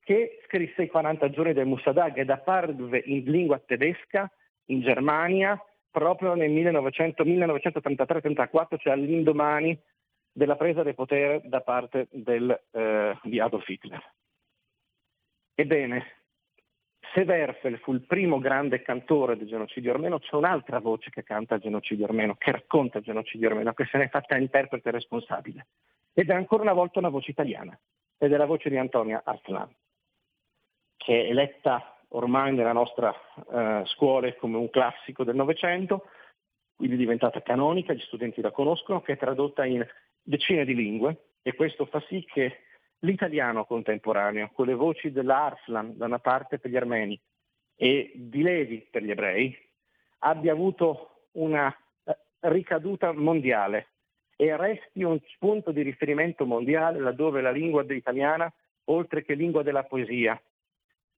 che 0.00 0.40
scrisse 0.44 0.82
i 0.82 0.88
40 0.88 1.30
giorni 1.30 1.52
del 1.52 1.66
Musadag 1.66 2.16
ed 2.16 2.30
apparve 2.30 3.02
in 3.04 3.24
lingua 3.24 3.58
tedesca 3.58 4.30
in 4.66 4.80
Germania 4.80 5.60
proprio 5.90 6.34
nel 6.34 6.50
1933-34, 6.50 8.78
cioè 8.78 8.92
all'indomani 8.92 9.78
della 10.30 10.56
presa 10.56 10.82
del 10.82 10.94
potere 10.94 11.40
da 11.44 11.60
parte 11.60 12.08
del, 12.10 12.50
eh, 12.70 13.18
di 13.22 13.40
Adolf 13.40 13.68
Hitler. 13.68 14.02
Ebbene, 15.54 16.18
se 17.12 17.22
Werfel 17.22 17.78
fu 17.78 17.92
il 17.92 18.02
primo 18.02 18.38
grande 18.38 18.82
cantore 18.82 19.36
del 19.36 19.48
genocidio 19.48 19.92
armeno, 19.92 20.18
c'è 20.18 20.36
un'altra 20.36 20.78
voce 20.78 21.10
che 21.10 21.24
canta 21.24 21.56
il 21.56 21.62
genocidio 21.62 22.04
armeno, 22.04 22.36
che 22.36 22.52
racconta 22.52 22.98
il 22.98 23.04
genocidio 23.04 23.48
armeno, 23.48 23.72
che 23.72 23.86
se 23.86 23.98
ne 23.98 24.04
è 24.04 24.08
fatta 24.08 24.36
interprete 24.36 24.90
responsabile. 24.90 25.66
Ed 26.12 26.30
è 26.30 26.34
ancora 26.34 26.62
una 26.62 26.72
volta 26.72 26.98
una 26.98 27.08
voce 27.08 27.30
italiana, 27.30 27.78
ed 28.18 28.32
è 28.32 28.36
la 28.36 28.46
voce 28.46 28.68
di 28.68 28.76
Antonia 28.76 29.22
Arslan, 29.24 29.74
che 30.96 31.24
è 31.24 31.30
eletta 31.30 31.97
ormai 32.08 32.54
nella 32.54 32.72
nostra 32.72 33.14
eh, 33.52 33.82
scuola 33.86 34.32
come 34.34 34.56
un 34.56 34.70
classico 34.70 35.24
del 35.24 35.34
Novecento, 35.34 36.06
quindi 36.76 36.96
è 36.96 36.98
diventata 36.98 37.42
canonica, 37.42 37.92
gli 37.92 38.00
studenti 38.00 38.40
la 38.40 38.50
conoscono, 38.50 39.00
che 39.02 39.14
è 39.14 39.18
tradotta 39.18 39.64
in 39.64 39.86
decine 40.22 40.64
di 40.64 40.74
lingue 40.74 41.34
e 41.42 41.54
questo 41.54 41.86
fa 41.86 42.02
sì 42.08 42.24
che 42.24 42.60
l'italiano 43.00 43.64
contemporaneo, 43.64 44.50
con 44.52 44.66
le 44.66 44.74
voci 44.74 45.10
dell'Arslan 45.10 45.96
da 45.96 46.06
una 46.06 46.18
parte 46.18 46.58
per 46.58 46.70
gli 46.70 46.76
armeni 46.76 47.20
e 47.74 48.12
di 48.14 48.42
Levi 48.42 48.86
per 48.90 49.02
gli 49.02 49.10
ebrei, 49.10 49.56
abbia 50.18 50.52
avuto 50.52 51.26
una 51.32 51.74
eh, 52.04 52.16
ricaduta 52.40 53.12
mondiale 53.12 53.88
e 54.36 54.56
resti 54.56 55.02
un 55.02 55.18
punto 55.38 55.72
di 55.72 55.82
riferimento 55.82 56.44
mondiale 56.46 57.00
laddove 57.00 57.40
la 57.40 57.50
lingua 57.50 57.84
italiana, 57.88 58.52
oltre 58.84 59.24
che 59.24 59.34
lingua 59.34 59.62
della 59.62 59.84
poesia, 59.84 60.40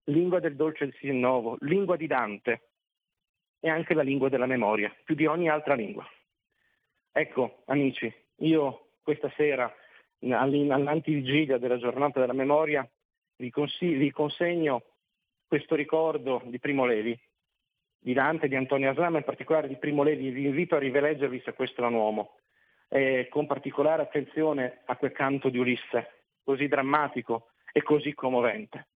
lingua 0.05 0.41
del 0.41 0.57
dolce 0.57 0.87
del 0.87 0.95
Sinnovo, 0.99 1.57
lingua 1.61 1.97
di 1.97 2.07
Dante, 2.07 2.69
è 3.61 3.69
anche 3.69 3.95
la 3.95 4.03
lingua 4.03 4.29
della 4.29 4.47
memoria, 4.47 4.95
più 5.05 5.15
di 5.15 5.27
ogni 5.27 5.49
altra 5.49 5.75
lingua. 5.75 6.09
Ecco, 7.13 7.63
amici, 7.67 8.13
io 8.37 8.93
questa 9.03 9.31
sera 9.37 9.73
all'antivigilia 10.21 11.59
della 11.59 11.79
giornata 11.79 12.21
della 12.21 12.33
memoria, 12.33 12.89
vi, 13.37 13.51
consigli, 13.51 13.97
vi, 13.97 14.11
consegno 14.11 14.83
questo 15.47 15.75
ricordo 15.75 16.43
di 16.47 16.59
Primo 16.59 16.85
Levi, 16.85 17.19
di 17.99 18.13
Dante, 18.13 18.49
di 18.49 18.57
Antonio 18.57 18.91
Aslam, 18.91 19.17
in 19.17 19.25
particolare 19.25 19.69
di 19.69 19.77
Primo 19.77 20.03
Levi, 20.03 20.31
vi 20.31 20.47
invito 20.47 20.77
a 20.77 20.79
riveleggervi 20.79 21.41
se 21.45 21.53
questo 21.53 21.83
è 21.83 21.87
un 21.87 21.95
uomo, 21.95 22.37
eh, 22.89 23.29
con 23.29 23.47
particolare 23.47 24.03
attenzione 24.03 24.83
a 24.87 24.97
quel 24.97 25.13
canto 25.13 25.49
di 25.49 25.59
Ulisse, 25.59 26.25
così 26.43 26.69
drammatico 26.69 27.51
e 27.73 27.83
così 27.83 28.15
commovente. 28.15 28.89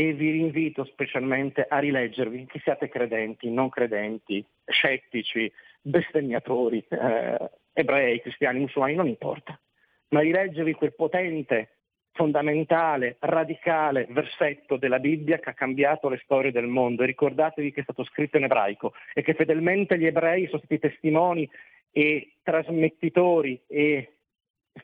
E 0.00 0.12
vi 0.14 0.40
invito 0.40 0.84
specialmente 0.84 1.66
a 1.68 1.78
rileggervi, 1.78 2.46
che 2.46 2.60
siate 2.60 2.88
credenti, 2.88 3.50
non 3.50 3.68
credenti, 3.68 4.44
scettici, 4.64 5.52
bestemmiatori, 5.82 6.84
eh, 6.88 7.50
ebrei, 7.72 8.20
cristiani, 8.22 8.60
musulmani, 8.60 8.94
non 8.94 9.08
importa 9.08 9.58
ma 10.10 10.20
rileggervi 10.20 10.72
quel 10.74 10.94
potente, 10.94 11.76
fondamentale, 12.12 13.16
radicale 13.20 14.06
versetto 14.10 14.76
della 14.76 14.98
Bibbia 14.98 15.38
che 15.38 15.50
ha 15.50 15.54
cambiato 15.54 16.08
le 16.08 16.20
storie 16.24 16.52
del 16.52 16.66
mondo. 16.66 17.02
E 17.02 17.06
ricordatevi 17.06 17.72
che 17.72 17.80
è 17.80 17.82
stato 17.84 18.04
scritto 18.04 18.36
in 18.36 18.44
ebraico 18.44 18.92
e 19.14 19.22
che 19.22 19.34
fedelmente 19.34 19.98
gli 19.98 20.06
ebrei 20.06 20.46
sono 20.46 20.58
stati 20.58 20.78
testimoni 20.78 21.48
e 21.92 22.34
trasmettitori 22.42 23.60
e 23.66 24.16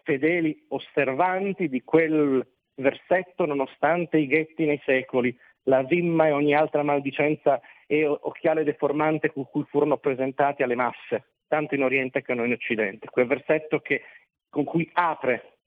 fedeli 0.03 0.67
osservanti 0.69 1.69
di 1.69 1.83
quel 1.83 2.47
versetto 2.77 3.45
nonostante 3.47 4.19
i 4.19 4.27
ghetti 4.27 4.65
nei 4.65 4.81
secoli, 4.85 5.37
la 5.65 5.85
zimma 5.89 6.29
e 6.29 6.33
ogni 6.33 6.55
altra 6.55 6.83
maldicenza 6.83 7.61
e 7.87 8.07
occhiale 8.07 8.65
deformante 8.65 9.33
con 9.33 9.49
cui 9.49 9.65
furono 9.65 9.97
presentati 9.99 10.63
alle 10.63 10.75
masse, 10.75 11.25
tanto 11.49 11.75
in 11.75 11.83
Oriente 11.83 12.23
che 12.23 12.35
non 12.35 12.47
in 12.47 12.53
Occidente. 12.53 13.09
Quel 13.09 13.27
versetto 13.27 13.81
che 13.81 14.03
con 14.49 14.65
cui 14.65 14.89
apre 14.95 15.59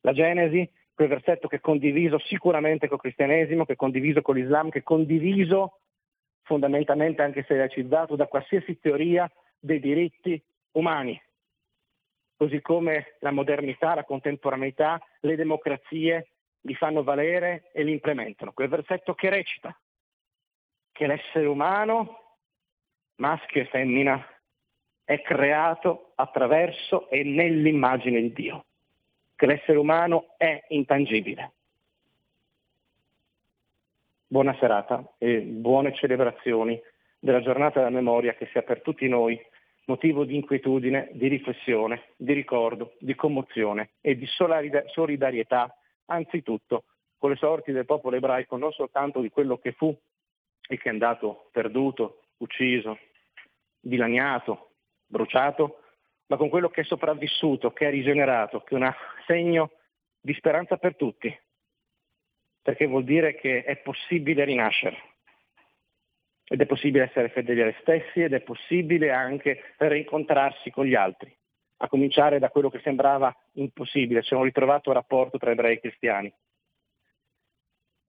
la 0.00 0.12
Genesi, 0.12 0.68
quel 0.94 1.08
versetto 1.08 1.48
che 1.48 1.56
è 1.56 1.60
condiviso 1.60 2.18
sicuramente 2.18 2.88
col 2.88 3.00
cristianesimo, 3.00 3.64
che 3.64 3.72
è 3.72 3.76
condiviso 3.76 4.22
con 4.22 4.36
l'Islam, 4.36 4.70
che 4.70 4.80
è 4.80 4.82
condiviso 4.82 5.80
fondamentalmente 6.42 7.22
anche 7.22 7.44
se 7.46 7.56
laicizzato 7.56 8.16
da 8.16 8.26
qualsiasi 8.26 8.78
teoria 8.78 9.30
dei 9.58 9.80
diritti 9.80 10.40
umani, 10.72 11.20
così 12.36 12.60
come 12.60 13.16
la 13.20 13.30
modernità, 13.30 13.94
la 13.94 14.04
contemporaneità, 14.04 15.00
le 15.20 15.36
democrazie 15.36 16.33
li 16.64 16.74
fanno 16.74 17.02
valere 17.02 17.70
e 17.72 17.82
li 17.82 17.92
implementano. 17.92 18.52
Quel 18.52 18.68
versetto 18.68 19.14
che 19.14 19.28
recita 19.28 19.76
che 20.92 21.06
l'essere 21.06 21.46
umano, 21.46 22.36
maschio 23.16 23.62
e 23.62 23.66
femmina, 23.66 24.24
è 25.02 25.20
creato 25.20 26.12
attraverso 26.14 27.10
e 27.10 27.24
nell'immagine 27.24 28.20
di 28.20 28.32
Dio, 28.32 28.64
che 29.34 29.46
l'essere 29.46 29.78
umano 29.78 30.34
è 30.36 30.64
intangibile. 30.68 31.52
Buona 34.26 34.56
serata 34.58 35.14
e 35.18 35.40
buone 35.40 35.94
celebrazioni 35.94 36.80
della 37.18 37.42
giornata 37.42 37.80
della 37.80 37.90
memoria 37.90 38.34
che 38.34 38.48
sia 38.52 38.62
per 38.62 38.80
tutti 38.80 39.08
noi 39.08 39.38
motivo 39.86 40.24
di 40.24 40.36
inquietudine, 40.36 41.10
di 41.12 41.28
riflessione, 41.28 42.04
di 42.16 42.32
ricordo, 42.32 42.94
di 43.00 43.14
commozione 43.14 43.90
e 44.00 44.16
di 44.16 44.26
solidarietà, 44.26 45.76
anzitutto 46.06 46.84
con 47.18 47.30
le 47.30 47.36
sorti 47.36 47.72
del 47.72 47.86
popolo 47.86 48.16
ebraico, 48.16 48.56
non 48.56 48.72
soltanto 48.72 49.20
di 49.20 49.30
quello 49.30 49.58
che 49.58 49.72
fu 49.72 49.96
e 50.66 50.76
che 50.78 50.88
è 50.88 50.92
andato 50.92 51.48
perduto, 51.52 52.22
ucciso, 52.38 52.98
dilaniato, 53.80 54.72
bruciato, 55.06 55.80
ma 56.26 56.36
con 56.36 56.48
quello 56.48 56.68
che 56.68 56.82
è 56.82 56.84
sopravvissuto, 56.84 57.72
che 57.72 57.88
è 57.88 57.90
rigenerato, 57.90 58.62
che 58.62 58.74
è 58.74 58.78
un 58.78 58.92
segno 59.26 59.72
di 60.20 60.32
speranza 60.34 60.76
per 60.76 60.96
tutti, 60.96 61.34
perché 62.62 62.86
vuol 62.86 63.04
dire 63.04 63.34
che 63.34 63.62
è 63.62 63.76
possibile 63.76 64.44
rinascere. 64.44 65.12
ed 66.46 66.60
è 66.60 66.66
possibile 66.66 67.04
essere 67.04 67.30
fedeli 67.30 67.62
a 67.62 67.72
se 67.72 67.78
stessi 67.80 68.20
ed 68.20 68.34
è 68.34 68.40
possibile 68.40 69.10
anche 69.10 69.74
rincontrarsi 69.78 70.70
con 70.70 70.84
gli 70.84 70.94
altri, 70.94 71.34
a 71.83 71.87
cominciare 71.87 72.39
da 72.39 72.49
quello 72.49 72.69
che 72.69 72.81
sembrava 72.83 73.33
impossibile, 73.53 74.21
c'è 74.21 74.35
un 74.35 74.43
ritrovato 74.43 74.91
rapporto 74.91 75.37
tra 75.37 75.51
ebrei 75.51 75.75
e 75.75 75.79
cristiani. 75.79 76.33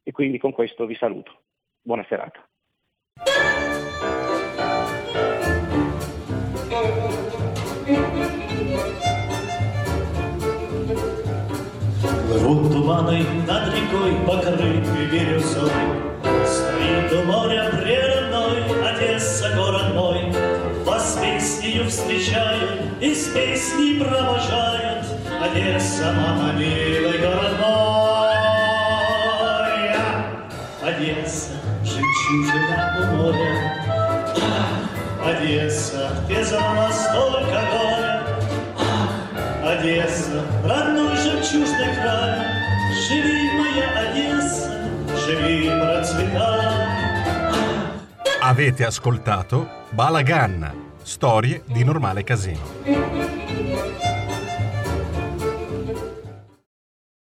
E 0.02 0.12
quindi 0.12 0.38
con 0.38 0.52
questo 0.52 0.86
vi 0.86 0.96
saluto. 0.96 1.42
Buona 1.82 2.04
serata. 2.08 2.44
Плывут 12.30 12.72
туманы 12.72 13.24
над 13.46 13.74
рекой, 13.74 14.14
покрытый 14.26 15.10
бирюзой. 15.10 15.70
Стоит 16.46 17.12
у 17.12 17.24
моря 17.24 17.70
прерывной 17.70 18.62
Одесса, 18.88 19.54
город 19.56 19.94
мой. 19.94 20.30
Вас 20.84 21.18
песнею 21.20 21.86
встречают 21.86 22.83
и 23.05 23.13
с 23.13 23.27
песней 23.27 23.99
провожают. 23.99 25.05
Одесса, 25.39 26.11
мама, 26.13 26.53
милый 26.53 27.19
город 27.19 27.53
мой. 27.61 28.33
Одесса, 30.81 31.51
жемчужина 31.83 32.97
у 32.99 33.15
моря. 33.15 33.53
Одесса, 35.23 36.09
где 36.25 36.43
за 36.43 36.59
нас 36.59 37.05
столько 37.05 37.59
горя. 37.71 38.23
Одесса, 39.63 40.43
родной 40.63 41.15
жемчужный 41.15 41.93
край, 41.95 42.39
Живи, 43.07 43.51
моя 43.53 43.87
Одесса, 43.99 44.71
живи, 45.25 45.69
процветай. 45.69 46.65
Avete 48.41 48.85
ascoltato 48.85 49.67
Balagan, 49.91 50.84
storie 51.05 51.61
di 51.67 51.83
normale 51.83 52.23
casino. 52.23 53.34